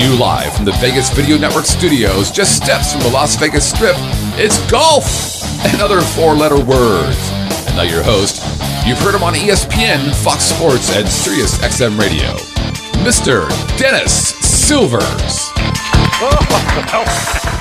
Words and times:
you 0.00 0.16
live 0.16 0.56
from 0.56 0.64
the 0.64 0.72
Vegas 0.72 1.10
Video 1.10 1.36
Network 1.36 1.66
studios, 1.66 2.30
just 2.30 2.56
steps 2.56 2.92
from 2.92 3.02
the 3.02 3.10
Las 3.10 3.36
Vegas 3.36 3.68
Strip, 3.68 3.96
it's 4.40 4.58
golf 4.70 5.04
and 5.66 5.82
other 5.82 6.00
four 6.00 6.32
letter 6.32 6.56
words. 6.56 7.18
And 7.66 7.76
now 7.76 7.82
your 7.82 8.02
host, 8.02 8.40
you've 8.86 8.98
heard 8.98 9.14
him 9.14 9.22
on 9.22 9.34
ESPN, 9.34 10.14
Fox 10.24 10.44
Sports, 10.44 10.96
and 10.96 11.06
Sirius 11.06 11.58
XM 11.58 11.98
Radio, 11.98 12.32
Mr. 13.04 13.46
Dennis 13.76 14.34
Silvers. 14.38 15.50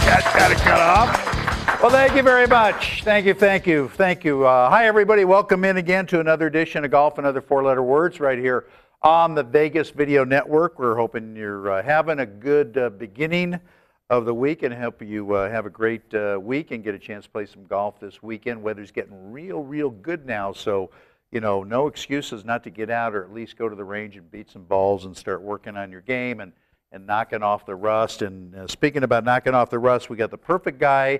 Got, 0.06 0.24
got 0.33 0.47
to 0.47 0.56
cut 0.56 0.79
off. 0.79 1.82
Well, 1.82 1.92
thank 1.92 2.15
you 2.15 2.24
very 2.24 2.47
much. 2.47 3.04
Thank 3.04 3.25
you, 3.25 3.33
thank 3.33 3.68
you, 3.68 3.89
thank 3.89 4.24
you. 4.24 4.46
Uh, 4.46 4.69
hi, 4.69 4.87
everybody. 4.87 5.25
Welcome 5.25 5.65
in 5.65 5.75
again 5.75 6.06
to 6.07 6.21
another 6.21 6.47
edition 6.47 6.86
of 6.86 6.92
Golf 6.92 7.18
and 7.18 7.28
Other 7.28 7.42
Four 7.42 7.64
Letter 7.64 7.83
Words 7.83 8.21
right 8.21 8.39
here 8.39 8.65
on 9.02 9.34
the 9.34 9.44
Vegas 9.44 9.92
Video 9.92 10.26
Network. 10.26 10.78
We're 10.78 10.96
hoping 10.96 11.36
you're 11.36 11.71
uh, 11.71 11.84
having 11.84 12.20
a 12.20 12.26
good 12.26 12.78
uh, 12.78 12.89
beginning 12.89 13.60
of 14.10 14.25
the 14.25 14.34
week 14.34 14.64
and 14.64 14.74
hope 14.74 15.02
you 15.02 15.34
uh, 15.34 15.50
have 15.50 15.66
a 15.66 15.70
great 15.70 16.14
uh, 16.14 16.38
week 16.42 16.72
and 16.72 16.84
get 16.84 16.96
a 16.96 17.00
chance 17.00 17.25
to 17.25 17.32
play 17.32 17.46
some 17.46 17.66
golf 17.66 18.00
this 18.00 18.22
weekend. 18.22 18.62
Weather's 18.62 18.92
getting 18.92 19.32
real, 19.32 19.64
real 19.64 19.89
good 19.89 20.25
now, 20.25 20.52
so 20.52 20.89
you 21.32 21.39
know, 21.39 21.64
no 21.64 21.88
excuses 21.88 22.44
not 22.44 22.64
to 22.64 22.72
get 22.72 22.89
out 22.89 23.14
or 23.14 23.24
at 23.24 23.32
least 23.32 23.56
go 23.56 23.70
to 23.70 23.75
the 23.75 23.84
range 23.84 24.18
and 24.18 24.30
beat 24.32 24.50
some 24.50 24.64
balls 24.64 25.06
and 25.06 25.16
start 25.16 25.42
working 25.42 25.78
on 25.78 25.92
your 25.92 26.02
game 26.02 26.39
and 26.39 26.52
and 26.92 27.06
knocking 27.06 27.44
off 27.44 27.68
the 27.68 27.75
rust. 27.75 28.24
And 28.24 28.56
uh, 28.56 28.68
speaking 28.68 29.04
about 29.04 29.24
knocking 29.24 29.54
off 29.54 29.70
the 29.70 29.80
rust, 29.80 30.10
we 30.10 30.18
got 30.18 30.32
the 30.32 30.38
perfect 30.38 30.80
guy 30.80 31.20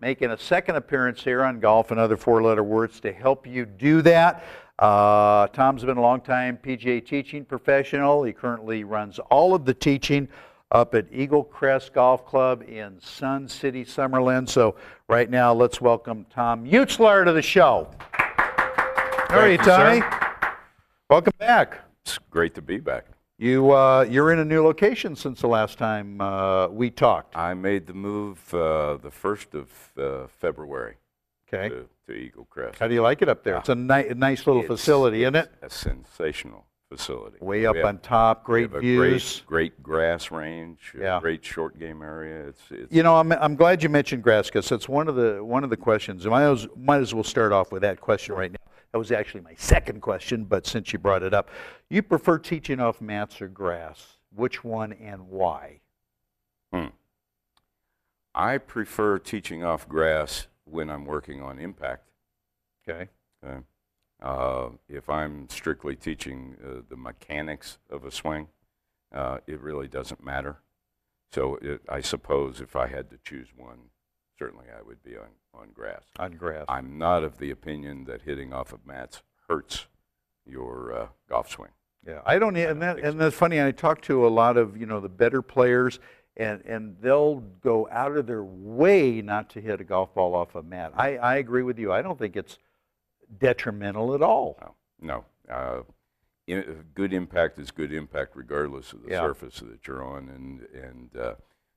making 0.00 0.30
a 0.30 0.38
second 0.38 0.76
appearance 0.76 1.22
here 1.22 1.44
on 1.44 1.60
Golf 1.60 1.90
and 1.90 2.00
Other 2.00 2.16
Four 2.16 2.42
Letter 2.42 2.64
Words 2.64 3.00
to 3.00 3.12
help 3.12 3.46
you 3.46 3.66
do 3.66 4.00
that. 4.02 4.42
Uh, 4.80 5.46
Tom's 5.48 5.84
been 5.84 5.98
a 5.98 6.00
long 6.00 6.22
time 6.22 6.56
PGA 6.56 7.04
teaching 7.04 7.44
professional. 7.44 8.22
He 8.22 8.32
currently 8.32 8.82
runs 8.82 9.18
all 9.30 9.54
of 9.54 9.66
the 9.66 9.74
teaching 9.74 10.26
up 10.70 10.94
at 10.94 11.06
Eagle 11.12 11.44
Crest 11.44 11.92
Golf 11.92 12.24
Club 12.24 12.62
in 12.66 12.98
Sun 12.98 13.48
City, 13.48 13.84
Summerlin. 13.84 14.48
So 14.48 14.76
right 15.06 15.28
now, 15.28 15.52
let's 15.52 15.82
welcome 15.82 16.24
Tom 16.30 16.64
Utsler 16.64 17.26
to 17.26 17.32
the 17.32 17.42
show. 17.42 17.90
How 18.12 19.40
are 19.40 19.50
you, 19.50 19.58
Tommy? 19.58 20.00
sir. 20.00 20.52
Welcome 21.10 21.34
back. 21.38 21.80
It's 22.02 22.18
great 22.30 22.54
to 22.54 22.62
be 22.62 22.78
back. 22.78 23.04
You 23.36 23.72
uh, 23.72 24.06
you're 24.08 24.32
in 24.32 24.38
a 24.38 24.44
new 24.46 24.62
location 24.64 25.14
since 25.14 25.42
the 25.42 25.46
last 25.46 25.76
time 25.76 26.20
uh, 26.22 26.68
we 26.68 26.88
talked. 26.88 27.36
I 27.36 27.52
made 27.52 27.86
the 27.86 27.94
move 27.94 28.38
uh, 28.54 28.96
the 28.96 29.10
first 29.10 29.54
of 29.54 29.68
uh, 29.98 30.26
February 30.28 30.96
Okay. 31.52 31.68
to, 31.68 31.88
to 32.10 32.16
Eagle 32.18 32.46
Crest. 32.50 32.78
How 32.78 32.88
do 32.88 32.94
you 32.94 33.02
like 33.02 33.22
it 33.22 33.28
up 33.28 33.42
there? 33.44 33.56
It's 33.56 33.68
a 33.68 33.74
ni- 33.74 34.08
nice 34.14 34.46
little 34.46 34.62
It's- 34.62 34.78
facility, 34.80 35.22
isn't 35.22 35.36
it? 35.36 35.50
it's 35.62 35.74
A 35.74 35.78
sensational 35.78 36.66
facility. 36.88 37.38
Way 37.40 37.66
up 37.66 37.74
We 37.74 37.78
have- 37.80 37.88
on 37.88 37.98
top, 37.98 38.42
we 38.42 38.52
great 38.52 38.62
have 38.62 38.74
a 38.74 38.80
views. 38.80 39.42
Great, 39.46 39.72
great 39.76 39.82
grass 39.82 40.30
range. 40.30 40.92
a 40.96 41.00
Yeah. 41.00 41.20
Great 41.20 41.44
short 41.44 41.78
game 41.78 42.02
area. 42.02 42.48
It's, 42.48 42.62
it's 42.70 42.92
You 42.92 43.02
know, 43.02 43.16
I'm, 43.16 43.30
I'm 43.32 43.54
glad 43.54 43.82
you 43.82 43.88
mentioned 43.88 44.22
grass 44.22 44.46
because 44.46 44.70
it's 44.72 44.88
one 44.88 45.08
of 45.08 45.14
the 45.14 45.42
one 45.44 45.62
of 45.64 45.70
the 45.70 45.76
questions. 45.76 46.26
I 46.26 46.30
might 46.30 46.50
as, 46.50 46.66
might 46.76 47.00
as 47.00 47.14
well 47.14 47.24
start 47.24 47.52
off 47.52 47.70
with 47.72 47.82
that 47.82 48.00
question 48.00 48.34
right 48.34 48.50
now. 48.50 48.58
That 48.92 48.98
was 48.98 49.12
actually 49.12 49.42
my 49.42 49.54
second 49.54 50.00
question, 50.02 50.44
but 50.44 50.66
since 50.66 50.92
you 50.92 50.98
brought 50.98 51.22
it 51.22 51.32
up, 51.32 51.48
you 51.88 52.02
prefer 52.02 52.38
teaching 52.38 52.80
off 52.80 53.00
mats 53.00 53.40
or 53.40 53.46
grass? 53.46 54.16
Which 54.34 54.64
one 54.64 54.92
and 54.92 55.28
why? 55.28 55.80
Hmm. 56.72 56.86
I 58.34 58.58
prefer 58.58 59.18
teaching 59.20 59.62
off 59.62 59.88
grass 59.88 60.48
when 60.70 60.90
I'm 60.90 61.04
working 61.04 61.42
on 61.42 61.58
impact. 61.58 62.08
Okay. 62.88 63.08
Okay. 63.44 63.60
Uh, 64.22 64.68
if 64.88 65.08
I'm 65.08 65.48
strictly 65.48 65.96
teaching 65.96 66.56
uh, 66.62 66.82
the 66.88 66.96
mechanics 66.96 67.78
of 67.88 68.04
a 68.04 68.10
swing, 68.10 68.48
uh, 69.14 69.38
it 69.46 69.60
really 69.60 69.88
doesn't 69.88 70.22
matter. 70.22 70.58
So 71.32 71.56
it, 71.62 71.80
I 71.88 72.00
suppose 72.00 72.60
if 72.60 72.76
I 72.76 72.88
had 72.88 73.08
to 73.10 73.18
choose 73.24 73.48
one, 73.56 73.78
certainly 74.38 74.66
I 74.76 74.82
would 74.82 75.02
be 75.02 75.16
on, 75.16 75.28
on 75.54 75.68
grass. 75.72 76.02
On 76.18 76.32
grass. 76.32 76.66
I'm 76.68 76.98
not 76.98 77.24
of 77.24 77.38
the 77.38 77.50
opinion 77.50 78.04
that 78.04 78.22
hitting 78.22 78.52
off 78.52 78.72
of 78.72 78.86
mats 78.86 79.22
hurts 79.48 79.86
your 80.46 80.92
uh, 80.92 81.06
golf 81.28 81.50
swing. 81.50 81.70
Yeah, 82.06 82.20
I 82.24 82.38
don't, 82.38 82.56
and 82.56 82.66
don't 82.66 82.80
that, 82.80 82.98
and 82.98 83.20
that's 83.20 83.36
funny. 83.36 83.62
I 83.62 83.72
talk 83.72 84.00
to 84.02 84.26
a 84.26 84.28
lot 84.28 84.56
of 84.56 84.74
you 84.76 84.86
know 84.86 85.00
the 85.00 85.10
better 85.10 85.42
players, 85.42 86.00
and 86.36 86.62
and 86.64 86.96
they'll 87.00 87.36
go 87.62 87.88
out 87.90 88.16
of 88.16 88.26
their 88.26 88.44
way 88.44 89.20
not 89.20 89.50
to 89.50 89.60
hit 89.60 89.80
a 89.80 89.84
golf 89.84 90.14
ball 90.14 90.34
off 90.34 90.54
a 90.54 90.62
mat. 90.62 90.92
I 90.96 91.16
I 91.16 91.36
agree 91.36 91.62
with 91.62 91.78
you. 91.78 91.92
I 91.92 92.02
don't 92.02 92.18
think 92.18 92.36
it's 92.36 92.58
detrimental 93.38 94.14
at 94.14 94.22
all. 94.22 94.58
No, 95.00 95.24
no. 95.48 95.54
Uh, 95.54 95.82
in, 96.46 96.84
good 96.94 97.12
impact 97.12 97.58
is 97.58 97.70
good 97.70 97.92
impact 97.92 98.32
regardless 98.34 98.92
of 98.92 99.02
the 99.02 99.10
Yeah. 99.10 99.20
surface 99.20 99.60
that 99.60 99.86
you're 99.86 100.02
on, 100.02 100.28
and 100.28 100.60
and 100.82 101.16
uh, 101.16 101.34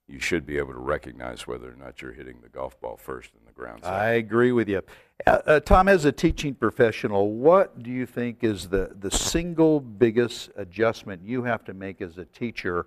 you 0.08 0.20
should 0.20 0.46
be 0.46 0.58
able 0.58 0.74
to 0.74 0.80
recognize 0.80 1.48
whether 1.48 1.72
or 1.72 1.76
not 1.76 2.02
you're 2.02 2.12
hitting 2.14 2.40
the 2.42 2.50
golf 2.50 2.80
ball 2.82 2.98
first 2.98 3.32
in 3.40 3.46
the 3.46 3.52
ground. 3.54 3.84
second. 3.84 3.98
I 3.98 4.10
agree 4.12 4.52
with 4.52 4.68
you. 4.68 4.82
Uh, 5.26 5.40
uh, 5.46 5.60
Tom, 5.62 5.88
as 5.88 6.06
a 6.06 6.12
teaching 6.12 6.54
professional, 6.54 7.32
what 7.32 7.82
do 7.82 7.90
you 7.90 8.06
think 8.06 8.44
is 8.44 8.68
the, 8.68 8.92
the 9.00 9.10
single 9.10 9.80
biggest 9.80 10.50
adjustment 10.58 11.22
you 11.24 11.44
have 11.44 11.64
to 11.66 11.74
make 11.74 12.02
as 12.02 12.18
a 12.18 12.26
teacher 12.26 12.86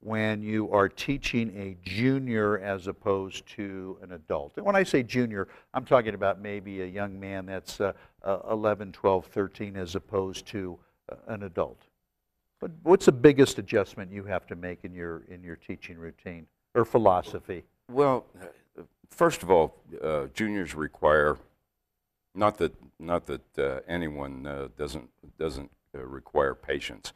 when 0.00 0.42
you 0.42 0.70
are 0.70 0.88
teaching 0.88 1.50
a 1.56 1.76
junior 1.88 2.58
as 2.58 2.86
opposed 2.86 3.46
to 3.46 3.98
an 4.02 4.12
adult? 4.12 4.54
And 4.56 4.64
when 4.64 4.76
I 4.76 4.82
say 4.82 5.02
junior, 5.02 5.48
I'm 5.74 5.84
talking 5.84 6.14
about 6.14 6.40
maybe 6.40 6.82
a 6.82 6.86
young 6.86 7.18
man 7.18 7.46
that's 7.46 7.80
uh, 7.80 7.92
uh, 8.22 8.38
11, 8.50 8.92
12, 8.92 9.26
13 9.26 9.76
as 9.76 9.94
opposed 9.94 10.46
to 10.46 10.78
uh, 11.10 11.16
an 11.28 11.42
adult. 11.42 11.82
But 12.60 12.70
what's 12.82 13.06
the 13.06 13.12
biggest 13.12 13.58
adjustment 13.58 14.10
you 14.10 14.24
have 14.24 14.46
to 14.46 14.56
make 14.56 14.84
in 14.84 14.94
your, 14.94 15.24
in 15.28 15.42
your 15.42 15.56
teaching 15.56 15.98
routine 15.98 16.46
or 16.74 16.84
philosophy? 16.84 17.64
Well, 17.90 18.26
first 19.10 19.42
of 19.42 19.50
all, 19.50 19.76
uh, 20.02 20.26
juniors 20.34 20.74
require 20.74 21.38
not 22.34 22.58
that 22.58 22.74
not 22.98 23.26
that 23.26 23.58
uh, 23.58 23.80
anyone 23.88 24.46
uh, 24.46 24.68
doesn't 24.76 25.08
doesn't 25.38 25.70
require 25.92 26.54
patience, 26.54 27.12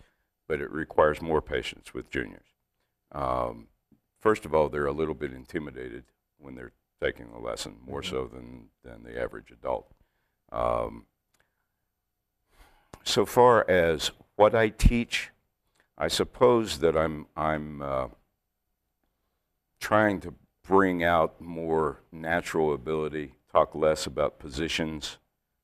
but 0.48 0.60
it 0.60 0.70
requires 0.70 1.20
more 1.20 1.42
patience 1.42 1.92
with 1.92 2.10
juniors. 2.10 2.49
Um, 3.12 3.69
first 4.21 4.44
of 4.44 4.54
all, 4.54 4.69
they're 4.69 4.87
a 4.87 4.93
little 4.93 5.15
bit 5.15 5.32
intimidated 5.32 6.04
when 6.38 6.54
they're 6.54 6.72
taking 7.03 7.31
the 7.31 7.38
lesson, 7.38 7.76
more 7.87 8.03
so 8.03 8.26
than 8.26 8.69
than 8.84 9.03
the 9.03 9.21
average 9.21 9.50
adult. 9.50 9.91
Um, 10.53 11.06
so 13.04 13.25
far 13.25 13.69
as 13.69 14.10
what 14.37 14.54
I 14.54 14.69
teach, 14.69 15.31
I 15.97 16.09
suppose 16.09 16.78
that 16.78 16.97
I'm 16.97 17.26
I'm 17.37 17.82
uh, 17.82 18.09
trying 19.81 20.21
to 20.21 20.34
bring 20.62 21.03
out 21.03 21.41
more 21.41 22.03
natural 22.12 22.72
ability, 22.72 23.34
talk 23.50 23.75
less 23.75 24.06
about 24.06 24.38
positions, 24.38 25.19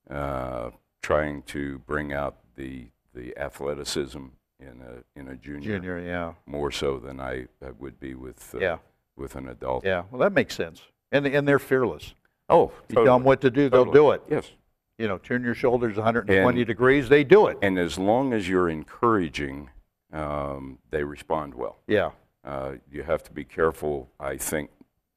uh, 0.09 0.71
trying 1.01 1.43
to 1.43 1.79
bring 1.79 2.13
out 2.13 2.37
the 2.55 2.89
the 3.13 3.37
athleticism 3.37 4.25
in 4.59 4.81
a 4.81 5.19
in 5.19 5.27
a 5.29 5.35
junior, 5.35 5.77
Junior, 5.77 5.99
yeah. 5.99 6.33
more 6.45 6.71
so 6.71 6.97
than 6.97 7.19
I, 7.19 7.47
I 7.65 7.71
would 7.79 7.99
be 7.99 8.15
with 8.15 8.53
uh, 8.55 8.59
Yeah. 8.59 8.77
with 9.15 9.35
an 9.35 9.49
adult. 9.49 9.85
Yeah, 9.85 10.03
well, 10.11 10.19
that 10.21 10.33
makes 10.33 10.55
sense. 10.55 10.81
And, 11.11 11.25
and 11.27 11.47
they're 11.47 11.59
fearless. 11.59 12.13
Oh, 12.49 12.71
You 12.89 12.95
tell 12.95 13.05
them 13.17 13.23
what 13.23 13.41
to 13.41 13.49
do, 13.51 13.69
they'll 13.69 13.85
do 13.91 14.11
it. 14.11 14.21
Yes. 14.29 14.51
You 14.97 15.07
know, 15.07 15.17
turn 15.17 15.43
your 15.43 15.53
shoulders 15.53 15.95
120 15.95 16.59
And- 16.59 16.67
degrees, 16.67 17.07
they 17.09 17.23
do 17.23 17.47
it. 17.47 17.57
And 17.61 17.77
as 17.77 17.97
long 17.99 18.33
as 18.33 18.49
you're 18.49 18.67
encouraging, 18.69 19.69
um, 20.11 20.79
they 20.89 21.03
respond 21.03 21.53
well. 21.55 21.77
Yeah, 21.87 22.11
Uh, 22.43 22.73
you 22.91 23.03
have 23.03 23.23
to 23.23 23.31
be 23.31 23.43
careful, 23.43 24.09
I 24.19 24.37
think, 24.37 24.69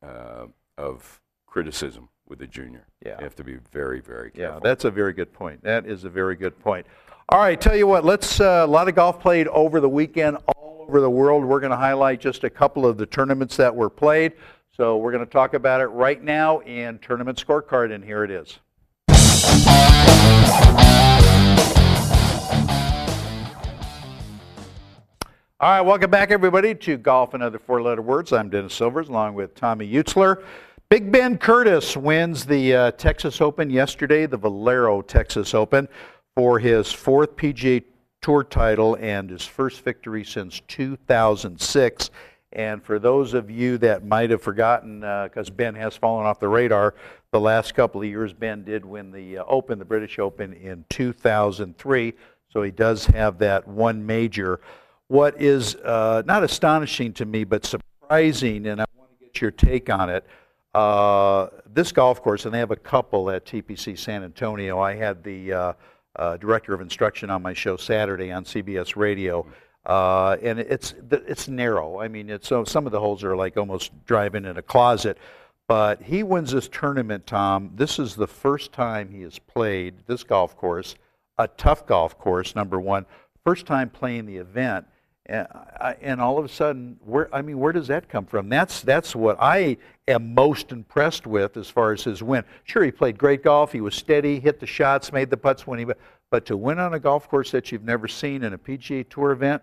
uh, 0.03 0.47
of 0.77 1.21
criticism 1.47 2.09
with 2.29 2.43
a 2.43 2.47
junior. 2.47 2.87
Yeah. 3.05 3.17
You 3.19 3.25
have 3.25 3.37
to 3.37 3.45
be 3.45 3.55
very, 3.73 4.01
very 4.01 4.31
careful. 4.33 4.57
yeah, 4.57 4.61
that's 4.63 4.85
a 4.85 4.91
very 4.91 5.13
good 5.13 5.33
point. 5.33 5.63
That 5.63 5.87
is 5.87 6.05
a 6.05 6.11
very 6.11 6.37
good 6.37 6.59
point. 6.61 6.87
All 7.33 7.39
right, 7.39 7.61
tell 7.61 7.77
you 7.77 7.87
what, 7.87 8.05
let's, 8.05 8.41
uh, 8.41 8.65
a 8.65 8.67
lot 8.67 8.89
of 8.89 8.97
golf 8.97 9.21
played 9.21 9.47
over 9.47 9.79
the 9.79 9.89
weekend 9.89 10.39
all 10.49 10.85
over 10.89 11.01
the 11.01 11.09
world. 11.09 11.45
We're 11.45 11.61
going 11.61 11.71
to 11.71 11.77
highlight 11.77 12.19
just 12.19 12.43
a 12.43 12.51
couple 12.51 12.85
of 12.85 12.99
the 12.99 13.07
tournaments 13.07 13.57
that 13.57 13.73
were 13.73 13.89
played. 13.89 14.33
So 14.73 14.97
we're 14.97 15.13
going 15.13 15.25
to 15.25 15.31
talk 15.31 15.55
about 15.55 15.81
it 15.81 15.87
right 15.87 16.21
now 16.21 16.59
in 16.63 16.99
Tournament 16.99 17.39
Scorecard, 17.39 17.95
and 17.95 18.05
here 18.05 18.25
it 18.25 18.33
is. 18.33 18.59
All 25.61 25.71
right, 25.71 25.83
welcome 25.83 26.11
back, 26.11 26.33
everybody, 26.33 26.75
to 26.75 26.97
Golf 26.97 27.35
and 27.35 27.45
Other 27.45 27.61
Four 27.61 27.81
Letter 27.81 28.03
Words. 28.03 28.33
I'm 28.33 28.51
Dennis 28.51 28.75
Silvers, 28.75 29.09
along 29.09 29.35
with 29.35 29.55
Tommy 29.55 29.89
Utsler. 29.89 30.43
Big 30.89 31.13
Ben 31.13 31.39
Curtis 31.39 31.97
wins 31.97 32.45
the 32.45 32.75
uh, 32.75 32.91
Texas 32.91 33.41
Open 33.41 33.71
yesterday, 33.71 34.27
the 34.27 34.37
Valero 34.37 35.01
Texas 35.01 35.55
Open, 35.55 35.87
for 36.37 36.59
his 36.59 36.91
fourth 36.93 37.37
PGA 37.37 37.83
Tour 38.23 38.45
title 38.45 38.97
and 39.01 39.31
his 39.31 39.47
first 39.47 39.83
victory 39.83 40.25
since 40.25 40.61
2006. 40.69 42.11
And 42.53 42.83
for 42.83 42.99
those 42.99 43.33
of 43.33 43.51
you 43.51 43.79
that 43.79 44.05
might 44.05 44.31
have 44.31 44.43
forgotten, 44.43 45.01
because 45.01 45.49
Ben 45.51 45.75
has 45.77 45.97
fallen 45.97 46.27
off 46.27 46.41
the 46.41 46.49
radar, 46.49 46.95
the 47.31 47.41
last 47.41 47.75
couple 47.75 48.01
of 48.01 48.09
years, 48.09 48.33
Ben 48.33 48.65
did 48.65 48.85
win 48.85 49.13
the 49.13 49.39
uh, 49.39 49.45
Open, 49.47 49.79
the 49.79 49.85
British 49.85 50.19
Open, 50.19 50.53
in 50.53 50.85
2003. 50.91 52.13
So 52.49 52.63
he 52.63 52.73
does 52.73 53.07
have 53.07 53.39
that 53.39 53.67
one 53.69 54.05
major. 54.05 54.61
what 55.07 55.41
is 55.41 55.77
uh, 55.77 56.23
not 56.27 56.43
astonishing 56.43 57.13
to 57.15 57.25
me, 57.25 57.45
but 57.45 57.65
surprising, 57.65 58.67
and 58.67 58.81
I 58.81 58.85
want 58.97 59.11
to 59.19 59.25
get 59.25 59.41
your 59.41 59.53
take 59.53 59.89
on 59.89 60.11
it. 60.11 60.27
Uh, 60.75 61.49
this 61.73 61.93
golf 61.93 62.21
course, 62.21 62.45
and 62.45 62.55
they 62.55 62.59
have 62.59 62.71
a 62.71 62.77
couple 62.77 63.31
at 63.31 63.45
TPC 63.45 63.99
San 63.99 64.25
Antonio. 64.25 64.81
I 64.81 64.95
had 64.95 65.23
the 65.23 65.53
uh, 66.17 66.37
director 66.37 66.75
of 66.75 66.81
instruction 66.81 67.31
on 67.31 67.43
my 67.43 67.53
show 67.53 67.77
Saturday 67.77 68.31
on 68.33 68.45
CBS 68.45 68.97
Radio. 68.97 69.47
Uh, 69.87 70.37
and 70.43 70.59
it's 70.59 70.95
it's 71.11 71.49
narrow. 71.49 72.01
I 72.01 72.09
mean, 72.09 72.29
it's 72.29 72.49
so 72.49 72.65
some 72.65 72.85
of 72.87 72.93
the 72.93 73.01
holes 73.01 73.25
are 73.25 73.35
like 73.37 73.57
almost 73.57 73.93
driving 74.05 74.45
in 74.45 74.57
a 74.59 74.63
closet. 74.63 75.17
But 75.69 76.03
he 76.03 76.23
wins 76.25 76.51
this 76.51 76.69
tournament, 76.69 77.27
Tom. 77.27 77.71
This 77.77 77.99
is 77.99 78.17
the 78.17 78.27
first 78.27 78.73
time 78.73 79.11
he 79.11 79.23
has 79.23 79.39
played 79.39 79.95
this 80.07 80.25
golf 80.25 80.57
course, 80.57 80.97
a 81.39 81.47
tough 81.47 81.87
golf 81.87 82.19
course, 82.19 82.57
number 82.57 82.81
one. 82.81 83.07
First 83.45 83.67
time 83.67 83.89
playing 83.89 84.27
the 84.27 84.37
event, 84.37 84.87
and, 85.31 85.47
and 86.03 86.21
all 86.21 86.39
of 86.39 86.45
a 86.45 86.49
sudden, 86.49 86.99
where 87.05 87.33
I 87.35 87.41
mean, 87.41 87.59
where 87.59 87.73
does 87.73 87.87
that 87.87 88.09
come 88.09 88.27
from? 88.27 88.49
That's 88.49 88.81
that's 88.83 89.15
what 89.15 89.37
I 89.41 89.77
am 90.09 90.35
most 90.35 90.73
impressed 90.73 91.27
with 91.27 91.57
as 91.57 91.69
far 91.69 91.93
as 91.93 92.05
his 92.05 92.23
win. 92.23 92.45
Sure, 92.65 92.85
he 92.85 92.91
played 92.91 93.17
great 93.17 93.43
golf. 93.43 93.73
He 93.73 93.81
was 93.81 93.95
steady, 93.95 94.41
hit 94.41 94.61
the 94.61 94.67
shots, 94.67 95.13
made 95.13 95.31
the 95.31 95.37
putts 95.37 95.67
when 95.67 95.79
he. 95.79 95.87
But 96.31 96.47
to 96.47 96.57
win 96.57 96.79
on 96.79 96.95
a 96.95 96.99
golf 96.99 97.29
course 97.29 97.51
that 97.53 97.73
you've 97.73 97.85
never 97.85 98.09
seen 98.09 98.43
in 98.45 98.53
a 98.53 98.59
PGA 98.59 99.09
Tour 99.09 99.33
event, 99.33 99.63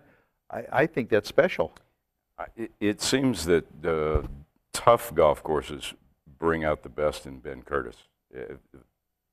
I, 0.50 0.64
I 0.72 0.86
think 0.86 1.08
that's 1.08 1.28
special. 1.28 1.74
It, 2.56 2.72
it 2.80 3.00
seems 3.02 3.44
that 3.46 3.64
uh, 3.84 4.26
tough 4.72 5.14
golf 5.14 5.42
courses 5.42 5.94
bring 6.38 6.64
out 6.64 6.82
the 6.82 6.88
best 6.88 7.26
in 7.26 7.38
Ben 7.38 7.62
Curtis. 7.62 7.96
Uh, 8.34 8.54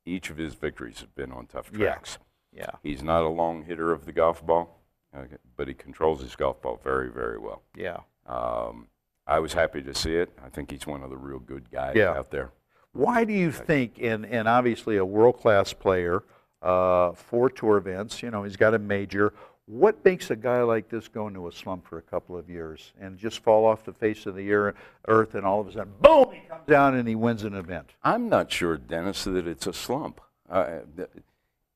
each 0.06 0.30
of 0.30 0.38
his 0.38 0.54
victories 0.54 1.00
have 1.00 1.14
been 1.16 1.32
on 1.32 1.48
tough 1.48 1.72
tracks. 1.72 2.18
Yeah. 2.52 2.62
yeah. 2.62 2.70
He's 2.84 3.04
not 3.04 3.24
a 3.24 3.30
long 3.30 3.64
hitter 3.64 3.92
of 3.92 4.06
the 4.06 4.12
golf 4.12 4.46
ball, 4.46 4.80
uh, 5.16 5.24
but 5.56 5.68
he 5.68 5.74
controls 5.74 6.22
his 6.22 6.36
golf 6.36 6.62
ball 6.62 6.80
very, 6.84 7.10
very 7.10 7.38
well. 7.38 7.62
Yeah. 7.76 8.00
Um, 8.28 8.88
I 9.28 9.40
was 9.40 9.54
happy 9.54 9.82
to 9.82 9.94
see 9.94 10.16
it. 10.16 10.32
I 10.44 10.50
think 10.50 10.72
he's 10.72 10.86
one 10.86 11.04
of 11.04 11.10
the 11.10 11.18
real 11.18 11.40
good 11.40 11.70
guys 11.72 11.96
yeah. 11.96 12.12
out 12.12 12.32
there. 12.32 12.52
Why 12.94 13.26
do 13.26 13.34
you 13.34 13.52
think, 13.52 14.00
and, 14.02 14.26
and 14.26 14.48
obviously 14.48 14.98
a 14.98 15.06
world 15.06 15.40
class 15.40 15.74
player, 15.74 16.24
uh, 16.62 17.12
four 17.12 17.50
tour 17.50 17.78
events, 17.78 18.24
you 18.24 18.32
know, 18.32 18.44
he's 18.44 18.56
got 18.56 18.74
a 18.74 18.80
major. 18.80 19.34
What 19.66 20.04
makes 20.06 20.30
a 20.30 20.36
guy 20.36 20.62
like 20.62 20.90
this 20.90 21.08
go 21.08 21.28
into 21.28 21.48
a 21.48 21.52
slump 21.52 21.88
for 21.88 21.98
a 21.98 22.02
couple 22.02 22.38
of 22.38 22.50
years 22.50 22.94
and 23.02 23.18
just 23.18 23.40
fall 23.40 23.66
off 23.66 23.84
the 23.84 23.94
face 23.94 24.26
of 24.28 24.36
the 24.36 24.52
earth 24.52 25.36
and 25.36 25.46
all 25.46 25.60
of 25.60 25.68
a 25.68 25.74
sudden, 25.74 25.94
boom, 26.00 26.32
he 26.32 26.48
comes 26.48 26.66
down 26.68 26.96
and 26.96 27.08
he 27.08 27.16
wins 27.16 27.44
an 27.44 27.56
event? 27.56 27.92
I'm 28.04 28.30
not 28.30 28.52
sure, 28.52 28.78
Dennis, 28.78 29.24
that 29.26 29.48
it's 29.48 29.68
a 29.68 29.74
slump. 29.74 30.22
Uh, 30.50 30.82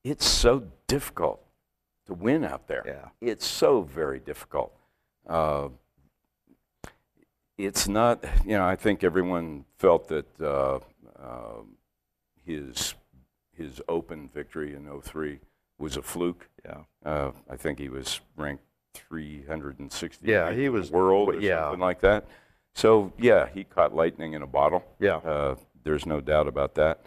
it's 0.03 0.27
so 0.27 0.63
difficult 0.87 1.43
to 2.09 2.13
win 2.15 2.43
out 2.43 2.67
there. 2.67 2.83
Yeah. 2.85 3.09
It's 3.21 3.45
so 3.45 3.81
very 3.81 4.19
difficult. 4.19 4.73
Uh, 5.27 5.69
it's 7.57 7.87
not, 7.87 8.23
you 8.45 8.57
know, 8.57 8.65
I 8.65 8.75
think 8.75 9.03
everyone 9.03 9.65
felt 9.77 10.07
that 10.09 10.41
uh, 10.41 10.79
uh, 11.21 11.61
his, 12.45 12.95
his 13.55 13.81
open 13.87 14.29
victory 14.33 14.75
in 14.75 14.89
03 15.01 15.39
was 15.77 15.97
a 15.97 16.01
fluke. 16.01 16.49
Yeah. 16.65 16.81
Uh, 17.05 17.31
I 17.49 17.55
think 17.55 17.79
he 17.79 17.89
was 17.89 18.21
ranked 18.35 18.63
360. 18.93 20.27
Yeah, 20.27 20.51
he 20.51 20.69
was 20.69 20.91
world 20.91 21.29
or 21.29 21.39
yeah. 21.39 21.63
something 21.63 21.79
like 21.79 22.01
that. 22.01 22.25
So 22.75 23.13
yeah, 23.17 23.47
he 23.53 23.63
caught 23.63 23.93
lightning 23.93 24.33
in 24.33 24.41
a 24.41 24.47
bottle. 24.47 24.83
Yeah. 24.99 25.17
Uh, 25.17 25.55
there's 25.83 26.05
no 26.05 26.21
doubt 26.21 26.47
about 26.47 26.75
that. 26.75 27.01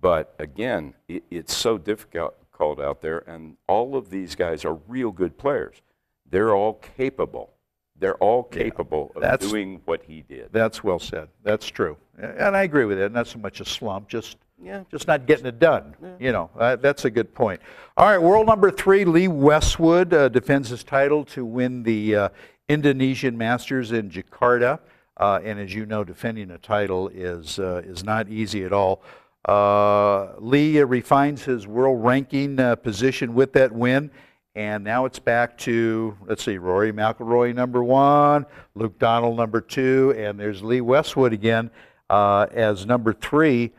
But 0.00 0.34
again, 0.38 0.94
it, 1.08 1.22
it's 1.30 1.54
so 1.54 1.78
difficult 1.78 2.34
out 2.70 3.00
there, 3.00 3.18
and 3.26 3.56
all 3.66 3.96
of 3.96 4.10
these 4.10 4.34
guys 4.34 4.64
are 4.64 4.74
real 4.88 5.10
good 5.10 5.36
players. 5.36 5.82
They're 6.28 6.54
all 6.54 6.74
capable. 6.74 7.50
They're 7.98 8.16
all 8.16 8.42
capable 8.42 9.12
yeah, 9.20 9.34
of 9.34 9.40
doing 9.40 9.80
what 9.84 10.02
he 10.02 10.22
did. 10.22 10.48
That's 10.52 10.82
well 10.82 10.98
said. 10.98 11.28
That's 11.44 11.66
true, 11.66 11.96
and 12.18 12.56
I 12.56 12.62
agree 12.62 12.84
with 12.84 12.98
it. 12.98 13.12
Not 13.12 13.26
so 13.26 13.38
much 13.38 13.60
a 13.60 13.64
slump, 13.64 14.08
just 14.08 14.36
yeah. 14.62 14.84
just 14.90 15.06
not 15.06 15.26
getting 15.26 15.46
it 15.46 15.58
done. 15.58 15.94
Yeah. 16.02 16.08
You 16.18 16.32
know, 16.32 16.50
uh, 16.58 16.76
that's 16.76 17.04
a 17.04 17.10
good 17.10 17.34
point. 17.34 17.60
All 17.96 18.06
right, 18.06 18.18
world 18.18 18.46
number 18.46 18.70
three, 18.70 19.04
Lee 19.04 19.28
Westwood 19.28 20.14
uh, 20.14 20.28
defends 20.28 20.70
his 20.70 20.82
title 20.82 21.24
to 21.26 21.44
win 21.44 21.82
the 21.82 22.16
uh, 22.16 22.28
Indonesian 22.68 23.36
Masters 23.36 23.92
in 23.92 24.10
Jakarta. 24.10 24.80
Uh, 25.16 25.40
and 25.44 25.60
as 25.60 25.74
you 25.74 25.86
know, 25.86 26.02
defending 26.02 26.50
a 26.50 26.58
title 26.58 27.08
is 27.08 27.58
uh, 27.58 27.82
is 27.84 28.02
not 28.02 28.28
easy 28.28 28.64
at 28.64 28.72
all. 28.72 29.02
Uh, 29.44 30.38
Lee 30.38 30.80
refines 30.82 31.42
his 31.44 31.66
world 31.66 32.04
ranking 32.04 32.58
uh, 32.58 32.76
position 32.76 33.34
with 33.34 33.52
that 33.54 33.72
win. 33.72 34.10
And 34.54 34.84
now 34.84 35.06
it's 35.06 35.18
back 35.18 35.56
to, 35.58 36.16
let's 36.26 36.44
see, 36.44 36.58
Rory 36.58 36.92
McIlroy 36.92 37.54
number 37.54 37.82
one, 37.82 38.44
Luke 38.74 38.98
Donald 38.98 39.36
number 39.36 39.62
two, 39.62 40.14
and 40.18 40.38
there's 40.38 40.62
Lee 40.62 40.82
Westwood 40.82 41.32
again 41.32 41.70
uh, 42.10 42.46
as 42.52 42.84
number 42.84 43.14
three. 43.14 43.72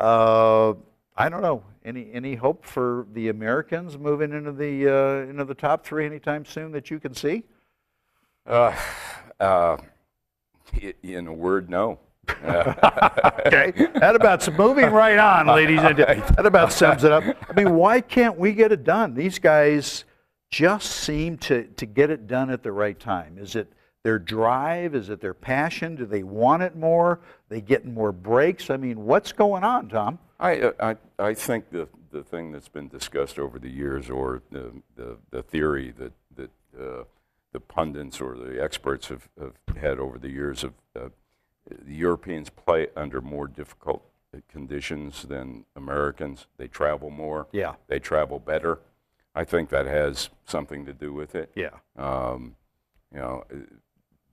Uh, 0.00 0.72
I 1.16 1.28
don't 1.28 1.42
know. 1.42 1.62
Any 1.84 2.10
any 2.12 2.34
hope 2.34 2.64
for 2.64 3.06
the 3.12 3.28
Americans 3.28 3.96
moving 3.96 4.32
into 4.32 4.50
the 4.50 4.88
uh, 4.88 5.30
into 5.30 5.44
the 5.44 5.54
top 5.54 5.84
three 5.84 6.04
anytime 6.04 6.44
soon 6.44 6.72
that 6.72 6.90
you 6.90 6.98
can 6.98 7.14
see? 7.14 7.44
Uh, 8.44 8.74
uh, 9.40 9.76
in 11.02 11.28
a 11.28 11.32
word, 11.32 11.70
no. 11.70 12.00
okay, 13.46 13.72
that 13.94 14.16
about 14.16 14.56
moving 14.58 14.90
right 14.90 15.18
on, 15.18 15.46
ladies 15.46 15.80
and 15.80 15.96
gentlemen. 15.96 16.24
That 16.36 16.46
about 16.46 16.72
sums 16.72 17.04
it 17.04 17.12
up. 17.12 17.24
I 17.48 17.52
mean, 17.52 17.74
why 17.74 18.00
can't 18.00 18.38
we 18.38 18.52
get 18.52 18.72
it 18.72 18.84
done? 18.84 19.14
These 19.14 19.38
guys 19.38 20.04
just 20.50 20.90
seem 20.90 21.38
to 21.38 21.64
to 21.64 21.86
get 21.86 22.10
it 22.10 22.26
done 22.26 22.50
at 22.50 22.62
the 22.62 22.72
right 22.72 22.98
time. 22.98 23.38
Is 23.38 23.54
it 23.54 23.72
their 24.02 24.18
drive? 24.18 24.94
Is 24.94 25.10
it 25.10 25.20
their 25.20 25.34
passion? 25.34 25.96
Do 25.96 26.06
they 26.06 26.22
want 26.22 26.62
it 26.62 26.76
more? 26.76 27.10
Are 27.10 27.20
they 27.48 27.60
getting 27.60 27.94
more 27.94 28.12
breaks? 28.12 28.70
I 28.70 28.76
mean, 28.76 29.04
what's 29.04 29.32
going 29.32 29.64
on, 29.64 29.88
Tom? 29.88 30.18
I 30.38 30.60
uh, 30.60 30.72
I 31.18 31.24
I 31.24 31.34
think 31.34 31.70
the 31.70 31.88
the 32.10 32.22
thing 32.22 32.52
that's 32.52 32.68
been 32.68 32.88
discussed 32.88 33.38
over 33.38 33.58
the 33.58 33.70
years, 33.70 34.10
or 34.10 34.42
the 34.50 34.72
the, 34.96 35.16
the 35.30 35.42
theory 35.42 35.92
that 35.98 36.12
that 36.36 36.50
uh, 36.80 37.04
the 37.52 37.60
pundits 37.60 38.20
or 38.20 38.36
the 38.36 38.62
experts 38.62 39.08
have, 39.08 39.28
have 39.40 39.54
had 39.76 39.98
over 39.98 40.18
the 40.18 40.28
years 40.28 40.62
of 40.62 40.74
uh, 40.94 41.08
the 41.68 41.94
Europeans 41.94 42.50
play 42.50 42.88
under 42.96 43.20
more 43.20 43.46
difficult 43.46 44.02
conditions 44.48 45.22
than 45.22 45.64
Americans. 45.74 46.46
They 46.58 46.68
travel 46.68 47.10
more. 47.10 47.46
Yeah. 47.52 47.74
They 47.88 47.98
travel 47.98 48.38
better. 48.38 48.80
I 49.34 49.44
think 49.44 49.68
that 49.70 49.86
has 49.86 50.30
something 50.46 50.86
to 50.86 50.92
do 50.92 51.12
with 51.12 51.34
it. 51.34 51.50
Yeah. 51.54 51.70
Um, 51.96 52.56
you 53.12 53.18
know, 53.18 53.44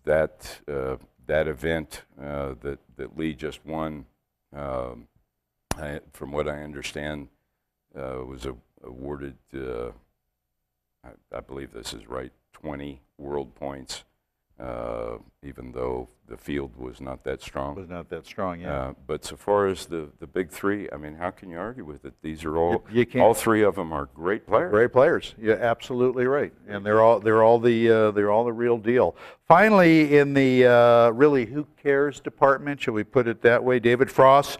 that 0.05 0.61
uh, 0.67 0.97
that 1.25 1.47
event 1.47 2.03
uh, 2.21 2.55
that 2.61 2.79
that 2.95 3.17
Lee 3.17 3.33
just 3.33 3.65
won, 3.65 4.05
um, 4.55 5.07
I, 5.77 5.99
from 6.11 6.31
what 6.31 6.47
I 6.47 6.63
understand, 6.63 7.27
uh, 7.95 8.23
was 8.25 8.45
a, 8.45 8.55
awarded. 8.83 9.35
Uh, 9.53 9.89
I, 11.03 11.37
I, 11.37 11.39
believe 11.41 11.73
this 11.73 11.93
is 11.93 12.07
right. 12.07 12.31
20 12.53 13.01
world 13.17 13.55
points 13.55 14.03
uh, 14.63 15.17
even 15.43 15.71
though 15.73 16.07
the 16.27 16.37
field 16.37 16.71
was 16.77 17.01
not 17.01 17.23
that 17.25 17.41
strong. 17.41 17.75
Was 17.75 17.89
not 17.89 18.09
that 18.09 18.25
strong, 18.25 18.61
yeah. 18.61 18.73
Uh, 18.73 18.93
but 19.05 19.25
so 19.25 19.35
far 19.35 19.67
as 19.67 19.85
the, 19.85 20.07
the 20.19 20.27
big 20.27 20.49
three, 20.49 20.89
I 20.91 20.97
mean, 20.97 21.15
how 21.15 21.31
can 21.31 21.49
you 21.49 21.57
argue 21.57 21.83
with 21.83 22.05
it? 22.05 22.13
These 22.21 22.45
are 22.45 22.57
all 22.57 22.85
you, 22.89 23.05
you 23.11 23.21
all 23.21 23.33
three 23.33 23.63
of 23.63 23.75
them 23.75 23.91
are 23.91 24.05
great 24.15 24.47
players. 24.47 24.71
Great 24.71 24.93
players. 24.93 25.35
You're 25.37 25.59
absolutely 25.59 26.25
right, 26.27 26.53
and 26.67 26.85
they're 26.85 27.01
all 27.01 27.19
they're 27.19 27.43
all 27.43 27.59
the 27.59 27.89
uh, 27.89 28.11
they're 28.11 28.31
all 28.31 28.45
the 28.45 28.53
real 28.53 28.77
deal. 28.77 29.17
Finally, 29.47 30.17
in 30.17 30.33
the 30.33 30.65
uh, 30.65 31.09
really 31.09 31.45
who 31.45 31.67
cares 31.81 32.21
department, 32.21 32.81
shall 32.81 32.93
we 32.93 33.03
put 33.03 33.27
it 33.27 33.41
that 33.41 33.63
way? 33.63 33.79
David 33.79 34.09
Frost 34.09 34.59